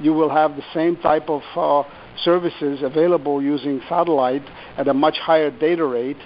you 0.00 0.14
will 0.14 0.30
have 0.30 0.56
the 0.56 0.64
same 0.72 0.96
type 0.96 1.28
of 1.28 1.42
uh, 1.54 1.88
services 2.22 2.80
available 2.82 3.42
using 3.42 3.80
satellite 3.88 4.46
at 4.76 4.88
a 4.88 4.94
much 4.94 5.18
higher 5.18 5.50
data 5.50 5.84
rate 5.84 6.18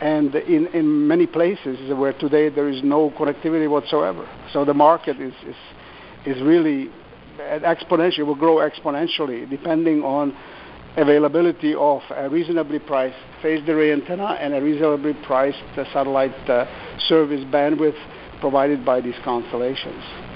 and 0.00 0.34
in, 0.34 0.66
in 0.68 1.06
many 1.06 1.26
places 1.26 1.78
where 1.94 2.12
today 2.12 2.48
there 2.48 2.68
is 2.68 2.82
no 2.82 3.10
connectivity 3.10 3.68
whatsoever. 3.68 4.28
So 4.52 4.64
the 4.64 4.74
market 4.74 5.20
is, 5.20 5.34
is, 5.46 6.36
is 6.36 6.42
really 6.42 6.90
exponentially, 7.38 8.26
will 8.26 8.34
grow 8.34 8.56
exponentially 8.56 9.48
depending 9.48 10.02
on 10.02 10.36
availability 10.96 11.74
of 11.74 12.02
a 12.16 12.28
reasonably 12.28 12.78
priced 12.78 13.16
phased 13.42 13.68
array 13.68 13.92
antenna 13.92 14.36
and 14.40 14.54
a 14.54 14.60
reasonably 14.60 15.14
priced 15.24 15.62
satellite 15.92 16.34
uh, 16.48 16.66
service 17.08 17.44
bandwidth 17.44 17.96
provided 18.40 18.84
by 18.84 19.00
these 19.00 19.14
constellations. 19.22 20.29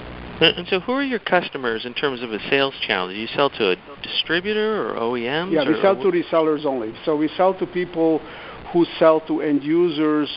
And 0.44 0.66
so, 0.68 0.80
who 0.80 0.92
are 0.92 1.02
your 1.02 1.18
customers 1.18 1.86
in 1.86 1.94
terms 1.94 2.22
of 2.22 2.32
a 2.32 2.38
sales 2.50 2.74
channel? 2.86 3.08
Do 3.08 3.14
you 3.14 3.26
sell 3.28 3.50
to 3.50 3.70
a 3.70 3.76
distributor 4.02 4.88
or 4.88 4.94
OEMs? 4.96 5.52
Yeah, 5.52 5.66
we 5.66 5.80
sell 5.80 5.96
to 5.96 6.10
resellers 6.10 6.64
only. 6.64 6.94
So 7.04 7.16
we 7.16 7.28
sell 7.36 7.54
to 7.54 7.66
people 7.66 8.18
who 8.72 8.84
sell 8.98 9.20
to 9.22 9.40
end 9.40 9.62
users. 9.62 10.28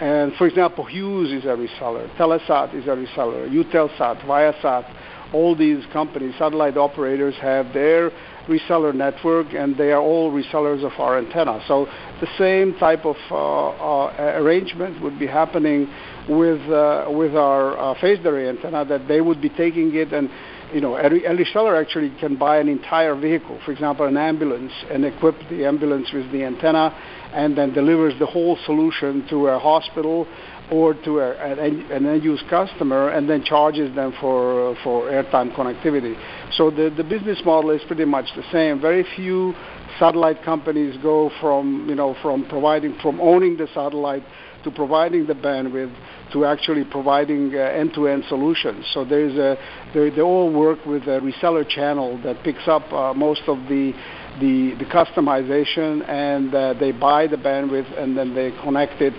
And 0.00 0.34
for 0.34 0.48
example, 0.48 0.84
Hughes 0.84 1.30
is 1.30 1.44
a 1.44 1.54
reseller, 1.54 2.12
Telesat 2.16 2.74
is 2.74 2.86
a 2.86 2.96
reseller, 2.96 3.48
Eutelsat, 3.48 4.22
Viasat, 4.26 5.32
all 5.32 5.54
these 5.54 5.84
companies, 5.92 6.34
satellite 6.36 6.76
operators, 6.76 7.34
have 7.36 7.72
their 7.72 8.10
reseller 8.48 8.94
network, 8.94 9.52
and 9.54 9.76
they 9.76 9.92
are 9.92 10.00
all 10.00 10.32
resellers 10.32 10.84
of 10.84 10.92
our 10.98 11.18
antenna. 11.18 11.62
So 11.66 11.86
the 12.20 12.28
same 12.38 12.74
type 12.78 13.04
of 13.04 13.16
uh, 13.30 13.34
uh, 13.36 14.40
arrangement 14.40 15.02
would 15.02 15.18
be 15.18 15.26
happening 15.26 15.88
with 16.28 16.60
uh, 16.70 17.06
with 17.08 17.34
our 17.34 17.78
uh, 17.78 18.00
phased 18.00 18.24
array 18.26 18.48
antenna, 18.48 18.84
that 18.84 19.08
they 19.08 19.20
would 19.20 19.40
be 19.40 19.48
taking 19.48 19.94
it 19.94 20.12
and 20.12 20.30
you 20.74 20.80
know, 20.80 20.96
a, 20.96 21.08
reseller 21.08 21.80
actually 21.80 22.12
can 22.18 22.36
buy 22.36 22.58
an 22.58 22.68
entire 22.68 23.14
vehicle, 23.14 23.60
for 23.64 23.70
example, 23.70 24.06
an 24.06 24.16
ambulance, 24.16 24.72
and 24.90 25.04
equip 25.04 25.36
the 25.48 25.64
ambulance 25.64 26.10
with 26.12 26.30
the 26.32 26.42
antenna, 26.42 26.90
and 27.32 27.56
then 27.56 27.72
delivers 27.72 28.18
the 28.18 28.26
whole 28.26 28.58
solution 28.66 29.24
to 29.28 29.46
a 29.46 29.58
hospital 29.58 30.26
or 30.70 30.94
to 30.94 31.20
a, 31.20 31.32
an, 31.34 32.06
end-use 32.06 32.42
customer, 32.48 33.10
and 33.10 33.28
then 33.28 33.44
charges 33.44 33.94
them 33.94 34.14
for 34.20 34.76
for 34.82 35.10
airtime 35.10 35.54
connectivity. 35.54 36.14
So 36.52 36.70
the 36.70 36.90
the 36.96 37.04
business 37.04 37.40
model 37.44 37.70
is 37.70 37.82
pretty 37.86 38.04
much 38.04 38.26
the 38.36 38.44
same. 38.50 38.80
Very 38.80 39.04
few 39.16 39.54
satellite 39.98 40.42
companies 40.42 40.96
go 41.02 41.30
from 41.40 41.86
you 41.88 41.94
know 41.94 42.16
from 42.22 42.46
providing 42.48 42.96
from 43.02 43.20
owning 43.20 43.56
the 43.56 43.68
satellite 43.74 44.24
to 44.64 44.70
providing 44.70 45.26
the 45.26 45.34
bandwidth 45.34 45.94
to 46.32 46.44
actually 46.44 46.84
providing 46.84 47.54
uh, 47.54 47.58
end-to-end 47.58 48.24
solutions. 48.28 48.84
So 48.92 49.04
there's 49.04 49.36
a, 49.36 49.56
they, 49.94 50.10
they 50.10 50.20
all 50.20 50.52
work 50.52 50.84
with 50.84 51.02
a 51.04 51.20
reseller 51.20 51.68
channel 51.68 52.20
that 52.24 52.42
picks 52.42 52.66
up 52.66 52.92
uh, 52.92 53.14
most 53.14 53.42
of 53.46 53.58
the, 53.68 53.92
the, 54.40 54.74
the 54.78 54.84
customization 54.84 56.08
and 56.08 56.54
uh, 56.54 56.74
they 56.74 56.92
buy 56.92 57.26
the 57.26 57.36
bandwidth 57.36 57.90
and 57.98 58.16
then 58.16 58.34
they 58.34 58.50
connect 58.62 59.00
it 59.00 59.14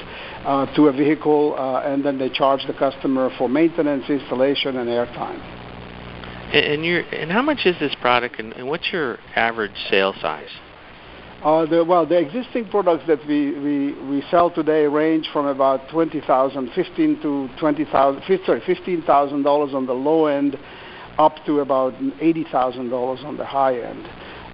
uh, 0.45 0.65
to 0.75 0.87
a 0.87 0.91
vehicle 0.93 1.55
uh, 1.57 1.81
and 1.81 2.03
then 2.03 2.17
they 2.17 2.29
charge 2.29 2.65
the 2.67 2.73
customer 2.73 3.29
for 3.37 3.49
maintenance, 3.49 4.03
installation, 4.09 4.77
and 4.77 4.89
airtime. 4.89 5.39
And, 6.53 6.85
and, 6.85 7.13
and 7.13 7.31
how 7.31 7.41
much 7.41 7.65
is 7.65 7.75
this 7.79 7.95
product 8.01 8.39
and, 8.39 8.53
and 8.53 8.67
what's 8.67 8.91
your 8.91 9.17
average 9.35 9.75
sale 9.89 10.13
size? 10.21 10.49
Uh, 11.43 11.65
the, 11.65 11.83
well, 11.83 12.05
the 12.07 12.17
existing 12.17 12.67
products 12.69 13.03
that 13.07 13.19
we, 13.27 13.51
we, 13.59 13.93
we 14.09 14.23
sell 14.31 14.49
today 14.49 14.85
range 14.85 15.29
from 15.31 15.45
about 15.45 15.87
twenty 15.89 16.19
thousand, 16.21 16.71
fifteen 16.73 17.21
to 17.21 17.47
twenty 17.59 17.85
thousand, 17.85 18.23
sorry, 18.45 18.61
fifteen 18.65 19.03
thousand 19.03 19.43
dollars 19.43 19.71
on 19.73 19.85
the 19.85 19.93
low 19.93 20.25
end, 20.25 20.57
up 21.19 21.35
to 21.45 21.59
about 21.59 21.93
eighty 22.19 22.45
thousand 22.51 22.89
dollars 22.89 23.19
on 23.23 23.37
the 23.37 23.45
high 23.45 23.79
end. 23.79 24.07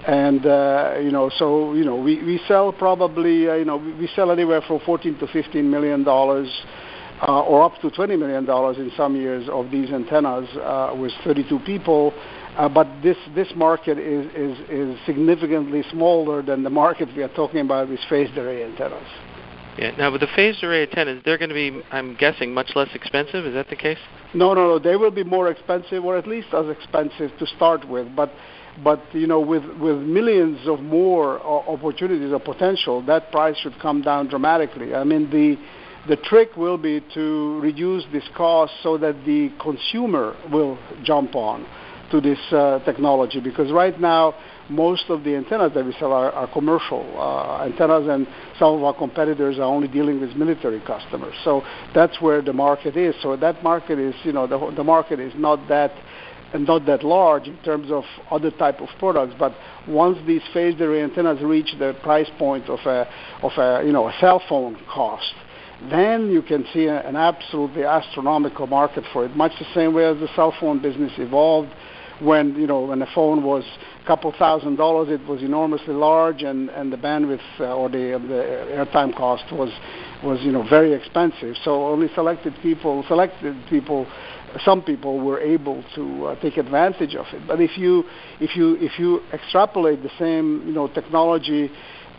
And 0.08 0.46
uh, 0.46 0.96
you 1.02 1.12
know, 1.12 1.30
so 1.38 1.74
you 1.74 1.86
know, 1.86 1.96
we, 1.96 2.24
we 2.24 2.40
sell 2.48 2.72
probably 2.72 3.50
uh, 3.50 3.56
you 3.56 3.66
know 3.66 3.78
we 3.78 4.10
sell 4.16 4.32
anywhere 4.32 4.62
from 4.62 4.80
fourteen 4.86 5.18
to 5.20 5.28
fifteen 5.28 5.70
million 5.70 6.04
dollars. 6.04 6.50
Uh, 7.24 7.44
or 7.44 7.62
up 7.62 7.80
to 7.82 7.92
$20 7.92 8.18
million 8.18 8.50
in 8.82 8.92
some 8.98 9.16
years 9.16 9.48
of 9.48 9.70
these 9.70 9.92
antennas 9.92 10.50
uh, 10.58 10.92
with 10.98 11.12
32 11.24 11.60
people 11.60 12.12
uh, 12.58 12.68
but 12.68 12.88
this 13.02 13.18
this 13.34 13.48
market 13.56 13.98
is, 13.98 14.26
is 14.36 14.58
is 14.70 15.06
significantly 15.06 15.84
smaller 15.90 16.42
than 16.42 16.64
the 16.64 16.70
market 16.70 17.08
we 17.16 17.24
are 17.24 17.34
talking 17.34 17.62
about 17.62 17.88
with 17.88 18.00
phased 18.10 18.38
array 18.38 18.64
antennas. 18.64 19.08
Yeah. 19.78 19.92
Now, 19.98 20.12
with 20.12 20.20
the 20.20 20.28
phased 20.36 20.62
array 20.64 20.84
antennas, 20.84 21.22
they're 21.24 21.38
going 21.38 21.50
to 21.50 21.56
be, 21.56 21.82
I'm 21.92 22.16
guessing, 22.16 22.54
much 22.54 22.72
less 22.76 22.90
expensive. 22.94 23.46
Is 23.46 23.54
that 23.54 23.70
the 23.70 23.78
case? 23.78 23.98
No, 24.34 24.54
no, 24.54 24.68
no. 24.68 24.80
They 24.80 24.98
will 24.98 25.12
be 25.12 25.24
more 25.24 25.50
expensive, 25.50 26.04
or 26.04 26.18
at 26.18 26.28
least 26.28 26.48
as 26.54 26.68
expensive 26.68 27.32
to 27.40 27.48
start 27.48 27.88
with. 27.88 28.14
But, 28.14 28.34
but 28.84 29.02
you 29.14 29.28
know, 29.28 29.40
with 29.40 29.64
with 29.80 29.98
millions 29.98 30.68
of 30.68 30.80
more 30.80 31.40
uh, 31.40 31.72
opportunities 31.72 32.32
or 32.32 32.40
potential, 32.40 33.02
that 33.06 33.32
price 33.32 33.58
should 33.58 33.78
come 33.80 34.02
down 34.02 34.28
dramatically. 34.28 34.96
I 34.96 35.04
mean, 35.04 35.30
the 35.30 35.58
the 36.08 36.16
trick 36.16 36.56
will 36.56 36.78
be 36.78 37.02
to 37.14 37.60
reduce 37.60 38.04
this 38.12 38.28
cost 38.36 38.74
so 38.82 38.98
that 38.98 39.24
the 39.26 39.52
consumer 39.62 40.36
will 40.52 40.78
jump 41.04 41.36
on 41.36 41.68
to 42.12 42.20
this 42.20 42.40
uh, 42.52 42.80
technology. 42.86 43.40
Because 43.40 43.72
right 43.72 44.00
now 44.00 44.36
most 44.70 45.06
of 45.10 45.24
the 45.24 45.36
antennas 45.36 45.74
that 45.74 45.86
we 45.86 45.94
sell 46.00 46.12
are, 46.12 46.32
are 46.32 46.52
commercial 46.52 47.06
uh, 47.18 47.64
antennas 47.64 48.08
and 48.08 48.28
some 48.58 48.76
of 48.76 48.84
our 48.84 48.94
competitors 48.94 49.58
are 49.58 49.64
only 49.64 49.88
dealing 49.88 50.20
with 50.20 50.36
military 50.36 50.80
customers. 50.82 51.34
So 51.44 51.62
that's 51.94 52.22
where 52.22 52.42
the 52.42 52.54
market 52.54 52.96
is. 52.96 53.16
So 53.22 53.36
that 53.38 53.64
market 53.64 54.00
is 54.00 54.16
you 54.24 54.32
know 54.32 54.48
the, 54.48 54.76
the 54.76 54.84
market 54.84 55.20
is 55.20 55.34
not 55.36 55.68
that 55.68 55.92
and 56.54 56.66
not 56.66 56.86
that 56.86 57.04
large 57.04 57.48
in 57.48 57.58
terms 57.64 57.92
of 57.92 58.04
other 58.30 58.52
type 58.52 58.80
of 58.82 58.90
products 59.00 59.34
but 59.38 59.54
once 59.88 60.18
these 60.28 60.42
phased 60.54 60.80
array 60.82 61.02
antennas 61.02 61.42
reach 61.42 61.74
the 61.80 61.96
price 62.04 62.30
point 62.38 62.68
of 62.70 62.80
a 62.86 63.08
of 63.42 63.52
a 63.58 63.86
you 63.86 63.92
know 63.92 64.08
a 64.08 64.14
cell 64.20 64.42
phone 64.48 64.78
cost 64.92 65.34
then 65.90 66.30
you 66.30 66.42
can 66.42 66.66
see 66.74 66.86
a, 66.86 67.02
an 67.08 67.16
absolutely 67.16 67.84
astronomical 67.84 68.68
market 68.68 69.04
for 69.12 69.26
it 69.26 69.36
much 69.36 69.52
the 69.60 69.74
same 69.74 69.94
way 69.94 70.06
as 70.06 70.18
the 70.20 70.30
cell 70.36 70.54
phone 70.60 70.82
business 70.82 71.12
evolved 71.18 71.72
when 72.22 72.56
you 72.56 72.68
know 72.68 72.82
when 72.82 73.02
a 73.02 73.08
phone 73.14 73.44
was 73.44 73.64
a 74.02 74.06
couple 74.06 74.32
thousand 74.38 74.76
dollars, 74.76 75.10
it 75.10 75.26
was 75.28 75.42
enormously 75.42 75.94
large, 75.94 76.44
and 76.44 76.70
and 76.70 76.92
the 76.94 76.98
bandwidth 76.98 77.40
uh, 77.60 77.76
or 77.76 77.90
the 77.90 78.20
the 78.28 78.76
airtime 78.76 79.16
cost 79.16 79.44
was 79.52 79.72
was 80.24 80.40
you 80.42 80.52
know 80.52 80.68
very 80.70 80.94
expensive. 80.94 81.56
So 81.64 81.88
only 81.88 82.08
selected 82.14 82.54
people, 82.62 83.04
selected 83.08 83.56
people, 83.70 84.08
some 84.64 84.82
people 84.82 85.20
were 85.20 85.40
able 85.40 85.84
to 85.96 86.26
uh, 86.26 86.42
take 86.42 86.58
advantage 86.58 87.16
of 87.16 87.26
it. 87.34 87.48
But 87.48 87.62
if 87.62 87.78
you 87.78 88.04
if 88.40 88.56
you 88.56 88.76
if 88.80 89.00
you 89.00 89.22
extrapolate 89.34 90.04
the 90.04 90.12
same 90.20 90.66
you 90.68 90.74
know 90.74 90.88
technology 90.88 91.72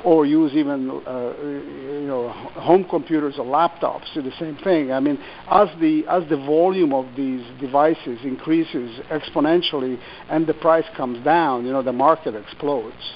or 0.04 0.26
use 0.26 0.52
even 0.54 0.90
uh, 0.90 1.34
you 1.42 2.06
know 2.06 2.30
home 2.30 2.84
computers 2.88 3.34
or 3.38 3.44
laptops 3.44 4.12
do 4.14 4.22
the 4.22 4.32
same 4.38 4.56
thing. 4.56 4.92
I 4.92 5.00
mean, 5.00 5.18
as 5.48 5.68
the 5.80 6.04
as 6.08 6.28
the 6.28 6.36
volume 6.36 6.92
of 6.92 7.06
these 7.16 7.44
devices 7.60 8.18
increases 8.24 8.98
exponentially 9.10 10.00
and 10.28 10.46
the 10.46 10.54
price 10.54 10.86
comes 10.96 11.24
down, 11.24 11.64
you 11.64 11.72
know, 11.72 11.82
the 11.82 11.92
market 11.92 12.34
explodes. 12.34 13.12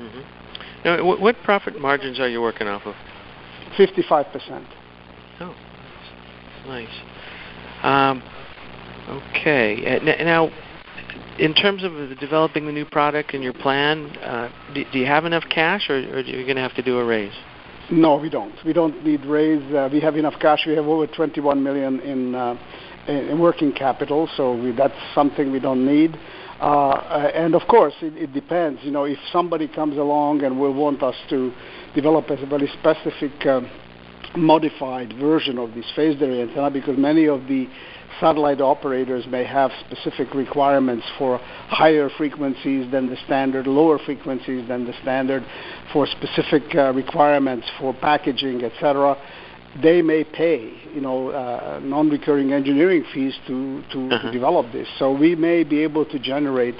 Mm-hmm. 0.00 0.84
Now, 0.84 1.18
what 1.18 1.36
profit 1.44 1.80
margins 1.80 2.20
are 2.20 2.28
you 2.28 2.40
working 2.40 2.68
off 2.68 2.82
of? 2.86 2.94
Fifty-five 3.76 4.26
percent. 4.32 4.66
Oh, 5.40 5.54
nice. 6.66 6.88
Um, 7.82 8.22
okay. 9.08 10.00
Now, 10.22 10.50
in 11.38 11.54
terms 11.54 11.84
of 11.84 11.92
developing 12.18 12.66
the 12.66 12.72
new 12.72 12.84
product 12.84 13.34
and 13.34 13.42
your 13.42 13.52
plan, 13.52 14.06
uh, 14.18 14.50
do, 14.74 14.84
do, 14.92 14.98
you 14.98 15.06
have 15.06 15.24
enough 15.24 15.44
cash, 15.48 15.88
or, 15.88 15.96
or 15.96 16.16
are 16.16 16.20
you 16.20 16.44
going 16.44 16.56
to 16.56 16.62
have 16.62 16.74
to 16.74 16.82
do 16.82 16.98
a 16.98 17.04
raise? 17.04 17.34
No, 17.90 18.16
we 18.16 18.28
don't. 18.28 18.54
We 18.66 18.72
don't 18.72 19.02
need 19.04 19.24
raise. 19.24 19.62
Uh, 19.74 19.88
we 19.90 20.00
have 20.00 20.16
enough 20.16 20.34
cash. 20.40 20.64
We 20.66 20.74
have 20.74 20.86
over 20.86 21.06
21 21.06 21.62
million 21.62 22.00
in 22.00 22.34
uh, 22.34 22.56
in 23.08 23.38
working 23.40 23.72
capital, 23.72 24.28
so 24.36 24.54
we, 24.54 24.72
that's 24.72 24.94
something 25.14 25.50
we 25.50 25.60
don't 25.60 25.86
need. 25.86 26.18
Uh, 26.60 27.30
and 27.34 27.54
of 27.54 27.62
course, 27.68 27.94
it, 28.02 28.16
it, 28.16 28.32
depends. 28.32 28.80
You 28.82 28.90
know, 28.90 29.04
if 29.04 29.18
somebody 29.32 29.66
comes 29.66 29.96
along 29.96 30.42
and 30.42 30.60
will 30.60 30.74
want 30.74 31.02
us 31.02 31.14
to 31.30 31.52
develop 31.94 32.28
a 32.30 32.46
very 32.46 32.68
specific 32.78 33.46
uh, 33.46 33.60
modified 34.36 35.12
version 35.14 35.58
of 35.58 35.74
this 35.74 35.86
phased 35.96 36.22
array 36.22 36.42
antenna, 36.42 36.70
because 36.70 36.98
many 36.98 37.26
of 37.26 37.46
the 37.46 37.68
satellite 38.20 38.60
operators 38.60 39.26
may 39.28 39.44
have 39.44 39.70
specific 39.86 40.34
requirements 40.34 41.06
for 41.18 41.38
higher 41.68 42.08
frequencies 42.16 42.90
than 42.90 43.08
the 43.08 43.16
standard, 43.24 43.66
lower 43.66 43.98
frequencies 43.98 44.66
than 44.68 44.84
the 44.84 44.92
standard, 45.02 45.44
for 45.92 46.06
specific 46.06 46.74
uh, 46.74 46.92
requirements 46.92 47.66
for 47.78 47.94
packaging, 47.94 48.64
etc. 48.64 49.16
They 49.82 50.02
may 50.02 50.24
pay, 50.24 50.72
you 50.94 51.00
know, 51.00 51.28
uh, 51.28 51.80
non-recurring 51.82 52.52
engineering 52.52 53.04
fees 53.12 53.36
to 53.46 53.82
to, 53.92 54.08
uh-huh. 54.08 54.22
to 54.22 54.32
develop 54.32 54.72
this. 54.72 54.88
So 54.98 55.12
we 55.12 55.34
may 55.34 55.62
be 55.62 55.82
able 55.82 56.04
to 56.06 56.18
generate 56.18 56.74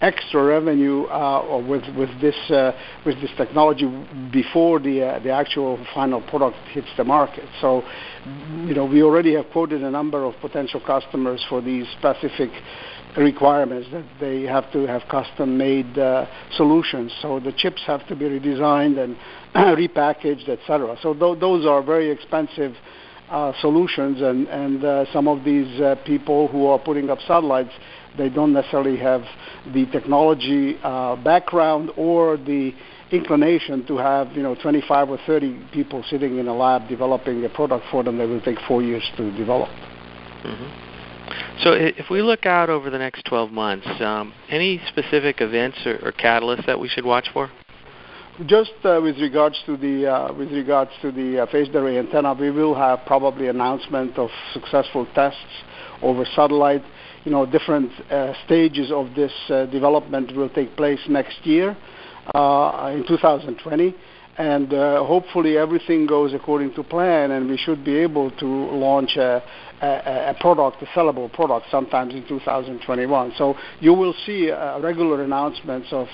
extra 0.00 0.42
revenue 0.42 1.04
uh, 1.04 1.62
with 1.66 1.84
with 1.96 2.08
this 2.20 2.36
uh, 2.50 2.72
with 3.04 3.20
this 3.20 3.30
technology 3.36 3.86
before 4.32 4.78
the 4.78 5.02
uh, 5.02 5.18
the 5.20 5.30
actual 5.30 5.84
final 5.94 6.20
product 6.22 6.56
hits 6.68 6.88
the 6.96 7.04
market. 7.04 7.44
So, 7.60 7.82
you 8.66 8.74
know, 8.74 8.86
we 8.86 9.02
already 9.02 9.34
have 9.34 9.46
quoted 9.52 9.82
a 9.82 9.90
number 9.90 10.24
of 10.24 10.34
potential 10.40 10.80
customers 10.80 11.44
for 11.48 11.60
these 11.60 11.86
specific 11.98 12.50
requirements 13.16 13.88
that 13.92 14.04
they 14.20 14.42
have 14.42 14.70
to 14.72 14.86
have 14.86 15.02
custom-made 15.10 15.94
solutions. 16.52 17.12
So 17.20 17.40
the 17.40 17.52
chips 17.52 17.82
have 17.86 18.06
to 18.06 18.16
be 18.16 18.26
redesigned 18.26 19.02
and 19.02 19.16
repackaged, 19.54 20.48
etc. 20.48 20.96
So 21.02 21.12
th- 21.12 21.40
those 21.40 21.66
are 21.66 21.82
very 21.82 22.10
expensive 22.10 22.74
uh, 23.28 23.52
solutions, 23.60 24.22
and 24.22 24.48
and 24.48 25.08
some 25.12 25.28
of 25.28 25.44
these 25.44 25.80
people 26.06 26.48
who 26.48 26.66
are 26.66 26.78
putting 26.78 27.10
up 27.10 27.18
satellites, 27.20 27.72
they 28.16 28.28
don't 28.28 28.52
necessarily 28.52 28.96
have 28.96 29.22
the 29.72 29.86
technology 29.86 30.78
uh, 30.82 31.16
background 31.16 31.90
or 31.96 32.36
the 32.36 32.72
inclination 33.12 33.86
to 33.86 33.96
have 33.96 34.32
you 34.32 34.42
know 34.42 34.54
25 34.54 35.10
or 35.10 35.18
30 35.26 35.68
people 35.72 36.04
sitting 36.08 36.38
in 36.38 36.48
a 36.48 36.54
lab 36.54 36.88
developing 36.88 37.44
a 37.44 37.48
product 37.48 37.84
for 37.90 38.02
them 38.02 38.18
that 38.18 38.28
will 38.28 38.40
take 38.40 38.58
four 38.68 38.82
years 38.82 39.02
to 39.16 39.36
develop. 39.36 39.68
Mm-hmm. 39.68 40.90
So 41.62 41.72
if 41.72 42.08
we 42.10 42.22
look 42.22 42.46
out 42.46 42.70
over 42.70 42.88
the 42.90 42.98
next 42.98 43.24
12 43.26 43.52
months, 43.52 43.86
um, 44.00 44.32
any 44.48 44.80
specific 44.88 45.40
events 45.40 45.78
or, 45.84 45.96
or, 46.02 46.12
catalysts 46.12 46.66
that 46.66 46.80
we 46.80 46.88
should 46.88 47.04
watch 47.04 47.28
for? 47.32 47.50
Just 48.46 48.72
uh, 48.84 48.98
with 49.02 49.18
regards 49.18 49.60
to 49.66 49.76
the 49.76 50.10
uh, 50.10 50.32
with 50.32 50.50
regards 50.50 50.90
to 51.02 51.12
the 51.12 51.42
uh, 51.42 51.46
phased 51.52 51.74
array 51.74 51.98
antenna, 51.98 52.32
we 52.32 52.50
will 52.50 52.74
have 52.74 53.00
probably 53.06 53.48
announcement 53.48 54.16
of 54.16 54.30
successful 54.54 55.06
tests 55.14 55.38
over 56.00 56.24
satellite. 56.34 56.82
You 57.24 57.32
know, 57.32 57.44
different 57.44 57.92
uh, 58.10 58.32
stages 58.46 58.90
of 58.90 59.14
this 59.14 59.32
uh, 59.50 59.66
development 59.66 60.34
will 60.34 60.48
take 60.48 60.76
place 60.76 61.00
next 61.08 61.44
year 61.44 61.76
uh, 62.34 62.92
in 62.94 63.06
2020 63.06 63.94
and 64.38 64.70
hopefully 64.70 65.58
everything 65.58 66.06
goes 66.06 66.32
according 66.32 66.72
to 66.72 66.82
plan, 66.82 67.32
and 67.32 67.50
we 67.50 67.58
should 67.58 67.84
be 67.84 67.94
able 67.98 68.30
to 68.30 68.46
launch 68.46 69.16
a, 69.16 69.42
a, 69.80 70.36
product, 70.40 70.82
a 70.82 70.86
sellable 70.86 71.32
product, 71.32 71.66
sometimes 71.70 72.14
in 72.14 72.26
2021. 72.28 73.32
So 73.36 73.54
you 73.80 73.94
will 73.94 74.14
see 74.26 74.50
regular 74.80 75.22
announcements 75.22 75.88
of, 75.92 76.06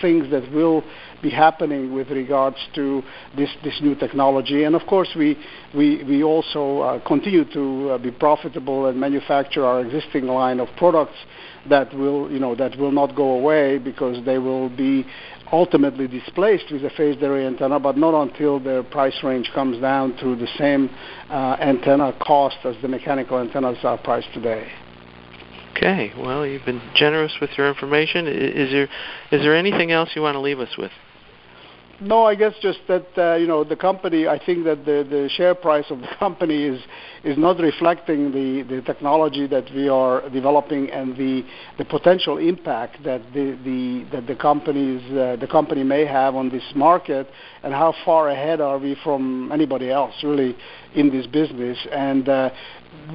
things 0.00 0.30
that 0.30 0.50
will 0.52 0.82
be 1.22 1.30
happening 1.30 1.92
with 1.92 2.10
regards 2.10 2.56
to 2.74 3.02
this, 3.36 3.50
new 3.80 3.94
technology. 3.94 4.64
And 4.64 4.74
of 4.74 4.82
course, 4.86 5.08
we, 5.16 5.36
also 6.22 6.80
uh, 6.80 7.06
continue 7.06 7.44
to 7.52 7.90
uh, 7.90 7.98
be 7.98 8.10
profitable 8.10 8.86
and 8.86 8.98
manufacture 8.98 9.64
our 9.64 9.80
existing 9.80 10.26
line 10.26 10.60
of 10.60 10.68
products 10.76 11.16
that 11.68 11.92
will, 11.94 12.30
you 12.30 12.38
know, 12.38 12.54
that 12.54 12.78
will 12.78 12.92
not 12.92 13.14
go 13.14 13.30
away 13.30 13.78
because 13.78 14.24
they 14.24 14.38
will 14.38 14.68
be 14.68 15.04
ultimately 15.52 16.06
displaced 16.06 16.70
with 16.70 16.84
a 16.84 16.90
phased 16.90 17.22
array 17.22 17.46
antenna, 17.46 17.80
but 17.80 17.96
not 17.96 18.14
until 18.14 18.60
their 18.60 18.82
price 18.82 19.18
range 19.22 19.50
comes 19.54 19.80
down 19.80 20.16
to 20.18 20.36
the 20.36 20.48
same 20.58 20.90
uh, 21.30 21.56
antenna 21.60 22.12
cost 22.20 22.56
as 22.64 22.76
the 22.82 22.88
mechanical 22.98 23.38
antennas 23.38 23.78
are 23.84 23.98
priced 23.98 24.32
today. 24.34 24.68
Okay, 25.76 26.12
well, 26.18 26.44
you've 26.44 26.64
been 26.64 26.82
generous 26.96 27.32
with 27.40 27.50
your 27.56 27.68
information. 27.68 28.26
Is 28.26 28.70
there 28.72 28.88
is 29.30 29.42
there 29.42 29.54
anything 29.54 29.92
else 29.92 30.10
you 30.16 30.22
want 30.22 30.34
to 30.34 30.40
leave 30.40 30.58
us 30.58 30.76
with? 30.76 30.90
No, 32.00 32.24
I 32.24 32.36
guess 32.36 32.54
just 32.62 32.78
that 32.86 33.06
uh, 33.16 33.34
you 33.34 33.48
know 33.48 33.64
the 33.64 33.74
company. 33.74 34.28
I 34.28 34.38
think 34.44 34.64
that 34.64 34.84
the, 34.84 35.04
the 35.08 35.28
share 35.36 35.54
price 35.54 35.86
of 35.90 36.00
the 36.00 36.08
company 36.18 36.64
is 36.64 36.80
is 37.24 37.36
not 37.36 37.58
reflecting 37.58 38.30
the, 38.30 38.62
the 38.62 38.82
technology 38.82 39.48
that 39.48 39.64
we 39.74 39.88
are 39.88 40.28
developing 40.30 40.90
and 40.90 41.16
the 41.16 41.44
the 41.76 41.84
potential 41.84 42.38
impact 42.38 43.02
that 43.04 43.20
the 43.32 43.58
the 43.64 44.06
that 44.12 44.26
the 44.28 44.36
companies 44.36 45.02
uh, 45.12 45.36
the 45.40 45.48
company 45.50 45.82
may 45.82 46.04
have 46.04 46.36
on 46.36 46.48
this 46.50 46.62
market 46.74 47.26
and 47.64 47.72
how 47.72 47.92
far 48.04 48.28
ahead 48.28 48.60
are 48.60 48.78
we 48.78 48.96
from 49.02 49.50
anybody 49.52 49.90
else 49.90 50.14
really 50.22 50.56
in 50.94 51.10
this 51.10 51.26
business 51.26 51.78
and. 51.92 52.28
Uh, 52.28 52.50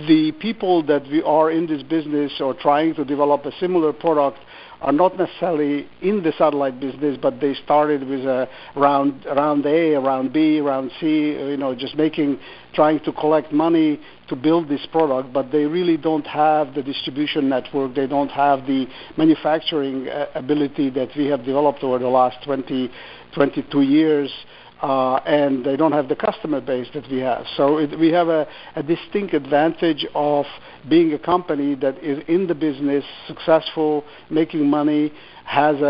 the 0.08 0.32
people 0.40 0.84
that 0.84 1.04
we 1.10 1.22
are 1.24 1.52
in 1.52 1.68
this 1.68 1.84
business 1.84 2.34
or 2.40 2.54
trying 2.54 2.96
to 2.96 3.06
develop 3.06 3.46
a 3.46 3.52
similar 3.60 3.94
product 3.94 4.38
are 4.84 4.92
not 4.92 5.18
necessarily 5.18 5.88
in 6.02 6.22
the 6.24 6.34
satellite 6.38 6.78
business, 6.80 7.18
but 7.22 7.40
they 7.40 7.54
started 7.54 8.06
with 8.06 8.26
a 8.26 8.50
round 8.76 9.26
round 9.26 9.66
A, 9.66 9.96
round 9.96 10.34
B, 10.34 10.60
round 10.60 10.92
C, 11.00 11.06
you 11.06 11.58
know, 11.58 11.74
just 11.74 11.96
making 11.96 12.38
trying 12.74 13.00
to 13.02 13.14
collect 13.14 13.54
money 13.54 14.00
to 14.28 14.36
build 14.36 14.68
this 14.68 14.86
product, 14.92 15.32
but 15.32 15.52
they 15.52 15.66
really 15.66 15.96
don't 15.96 16.28
have 16.28 16.74
the 16.74 16.84
distribution 16.84 17.48
network. 17.48 17.96
They 17.96 18.08
don't 18.08 18.32
have 18.32 18.68
the 18.68 18.88
manufacturing 19.18 20.10
uh, 20.10 20.26
ability 20.36 20.90
that 20.92 21.10
we 21.16 21.28
have 21.28 21.46
developed 21.46 21.84
over 21.84 22.00
the 22.00 22.10
last 22.10 22.44
20, 22.44 22.90
22 23.34 23.82
years 23.82 24.30
uh, 24.32 24.63
Uh, 24.84 25.16
and 25.26 25.64
they 25.64 25.78
don't 25.78 25.94
have 25.94 26.10
the 26.10 26.16
customer 26.16 26.60
base 26.60 26.90
that 26.94 27.10
we 27.10 27.18
have. 27.20 27.46
So 27.56 27.78
it, 27.78 27.98
we 27.98 28.10
have 28.10 28.28
a, 28.28 28.46
a, 28.76 28.84
distinct 28.84 29.34
advantage 29.34 30.06
of 30.14 30.46
being 30.90 31.14
a 31.14 31.20
company 31.20 31.74
that 31.76 31.98
is 32.00 32.22
in 32.28 32.48
the 32.48 32.54
business, 32.54 33.06
successful, 33.26 34.04
making 34.30 34.70
money, 34.70 35.14
has 35.46 35.78
a, 35.78 35.86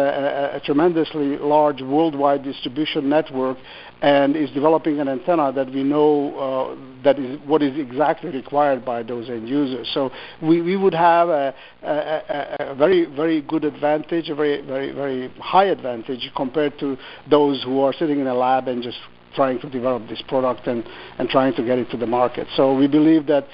a, 0.54 0.58
a 0.58 0.60
tremendously 0.60 1.38
large 1.40 1.82
worldwide 1.82 2.44
distribution 2.44 3.10
network, 3.10 3.58
and 4.04 4.36
is 4.36 4.52
developing 4.52 5.00
an 5.00 5.08
antenna 5.08 5.54
that 5.54 5.72
we 5.72 5.82
know 5.82 6.36
uh, 6.38 7.04
that 7.06 7.18
is 7.18 7.40
what 7.48 7.64
is 7.64 7.78
exactly 7.80 8.30
required 8.30 8.84
by 8.84 9.02
those 9.02 9.30
end 9.30 9.48
users. 9.48 9.90
So 9.94 10.12
we, 10.42 10.62
we 10.62 10.76
would 10.76 10.94
have 10.94 11.30
a, 11.30 11.56
a, 11.82 12.56
a, 12.72 12.76
very 12.76 13.06
very 13.06 13.42
good 13.42 13.64
advantage, 13.64 14.30
a 14.30 14.36
very 14.36 14.62
very 14.62 14.92
very 14.92 15.30
high 15.40 15.66
advantage 15.66 16.30
compared 16.36 16.78
to 16.80 16.98
those 17.30 17.64
who 17.64 17.80
are 17.80 17.94
sitting 17.94 18.20
in 18.20 18.28
a 18.28 18.36
lab 18.36 18.68
and 18.68 18.84
just 18.84 18.98
trying 19.36 19.60
to 19.62 19.70
develop 19.70 20.08
this 20.10 20.22
product 20.28 20.68
and, 20.68 20.84
and 21.18 21.30
trying 21.30 21.56
to 21.56 21.64
get 21.64 21.80
it 21.80 21.90
to 21.90 21.98
the 21.98 22.06
market. 22.06 22.46
So 22.56 22.78
we 22.78 22.88
believe 22.88 23.26
that 23.28 23.48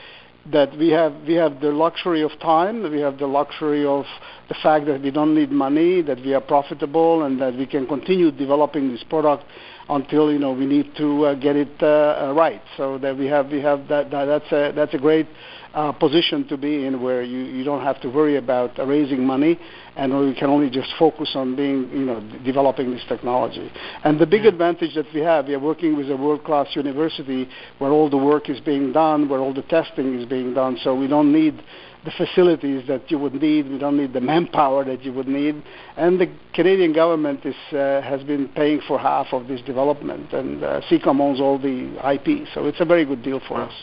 that 0.51 0.75
we 0.77 0.89
have 0.89 1.13
we 1.27 1.35
have 1.35 1.61
the 1.61 1.69
luxury 1.69 2.23
of 2.23 2.31
time, 2.41 2.91
we 2.91 3.01
have 3.01 3.19
the 3.19 3.27
luxury 3.27 3.85
of 3.85 4.05
the 4.47 4.55
fact 4.63 4.87
that 4.87 5.03
we 5.03 5.11
don't 5.11 5.35
need 5.35 5.51
money, 5.51 6.01
that 6.01 6.17
we 6.17 6.33
are 6.33 6.41
profitable, 6.41 7.23
and 7.23 7.39
that 7.39 7.55
we 7.55 7.67
can 7.67 7.85
continue 7.85 8.31
developing 8.31 8.91
this 8.91 9.03
product 9.03 9.43
until 9.89 10.31
you 10.31 10.39
know 10.39 10.53
we 10.53 10.65
need 10.65 10.95
to 10.97 11.25
uh, 11.25 11.35
get 11.35 11.55
it 11.55 11.81
uh, 11.81 12.33
right. 12.35 12.61
So 12.77 12.97
that 12.99 13.17
we 13.17 13.25
have 13.27 13.49
we 13.49 13.61
have 13.61 13.87
that, 13.87 14.11
that 14.11 14.25
that's 14.25 14.51
a 14.51 14.71
that's 14.75 14.93
a 14.93 14.97
great 14.97 15.27
uh, 15.73 15.91
position 15.91 16.47
to 16.47 16.57
be 16.57 16.85
in 16.85 17.01
where 17.01 17.21
you, 17.21 17.39
you 17.39 17.63
don't 17.63 17.83
have 17.83 18.01
to 18.01 18.09
worry 18.09 18.37
about 18.37 18.77
raising 18.87 19.25
money 19.25 19.59
and 19.95 20.17
we 20.17 20.33
can 20.33 20.49
only 20.49 20.69
just 20.69 20.89
focus 20.97 21.31
on 21.35 21.55
being 21.55 21.89
you 21.91 22.05
know 22.05 22.19
developing 22.43 22.91
this 22.91 23.03
technology. 23.07 23.71
And 24.03 24.19
the 24.19 24.25
big 24.25 24.43
yeah. 24.43 24.49
advantage 24.49 24.95
that 24.95 25.05
we 25.13 25.21
have, 25.21 25.47
we 25.47 25.53
are 25.53 25.59
working 25.59 25.95
with 25.95 26.09
a 26.09 26.17
world-class 26.17 26.75
university 26.75 27.47
where 27.79 27.91
all 27.91 28.09
the 28.09 28.17
work 28.17 28.49
is 28.49 28.59
being 28.59 28.91
done, 28.93 29.29
where 29.29 29.39
all 29.39 29.53
the 29.53 29.63
testing 29.63 30.19
is 30.19 30.27
being 30.27 30.53
done. 30.53 30.77
So 30.83 30.95
we 30.95 31.07
don't 31.07 31.33
need 31.33 31.61
the 32.05 32.11
facilities 32.11 32.87
that 32.87 33.11
you 33.11 33.19
would 33.19 33.33
need. 33.33 33.69
We 33.69 33.77
don't 33.77 33.97
need 33.97 34.13
the 34.13 34.21
manpower 34.21 34.85
that 34.85 35.03
you 35.03 35.11
would 35.13 35.27
need. 35.27 35.61
And 35.97 36.19
the 36.19 36.31
Canadian 36.53 36.93
government 36.93 37.45
is, 37.45 37.55
uh, 37.71 38.01
has 38.01 38.23
been 38.23 38.47
paying 38.49 38.81
for 38.87 38.97
half 38.97 39.27
of 39.33 39.47
this 39.47 39.61
development, 39.61 40.31
and 40.33 40.63
uh, 40.63 40.81
C-COM 40.89 41.19
owns 41.19 41.39
all 41.41 41.59
the 41.59 41.95
IP. 42.13 42.47
So 42.53 42.65
it's 42.65 42.79
a 42.79 42.85
very 42.85 43.05
good 43.05 43.23
deal 43.23 43.41
for 43.47 43.61
us. 43.61 43.73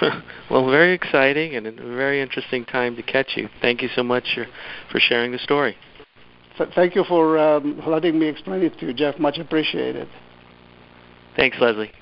well, 0.50 0.68
very 0.70 0.94
exciting 0.94 1.54
and 1.54 1.66
a 1.66 1.72
very 1.72 2.20
interesting 2.20 2.64
time 2.64 2.96
to 2.96 3.02
catch 3.02 3.32
you. 3.36 3.48
Thank 3.60 3.82
you 3.82 3.88
so 3.94 4.02
much 4.02 4.24
for, 4.34 4.46
for 4.90 4.98
sharing 4.98 5.32
the 5.32 5.38
story. 5.38 5.76
thank 6.74 6.94
you 6.94 7.04
for 7.04 7.38
um, 7.38 7.80
letting 7.86 8.18
me 8.18 8.26
explain 8.26 8.62
it 8.62 8.78
to 8.80 8.86
you, 8.86 8.94
Jeff. 8.94 9.18
Much 9.18 9.38
appreciated. 9.38 10.08
Thanks, 11.36 11.56
Leslie. 11.60 11.92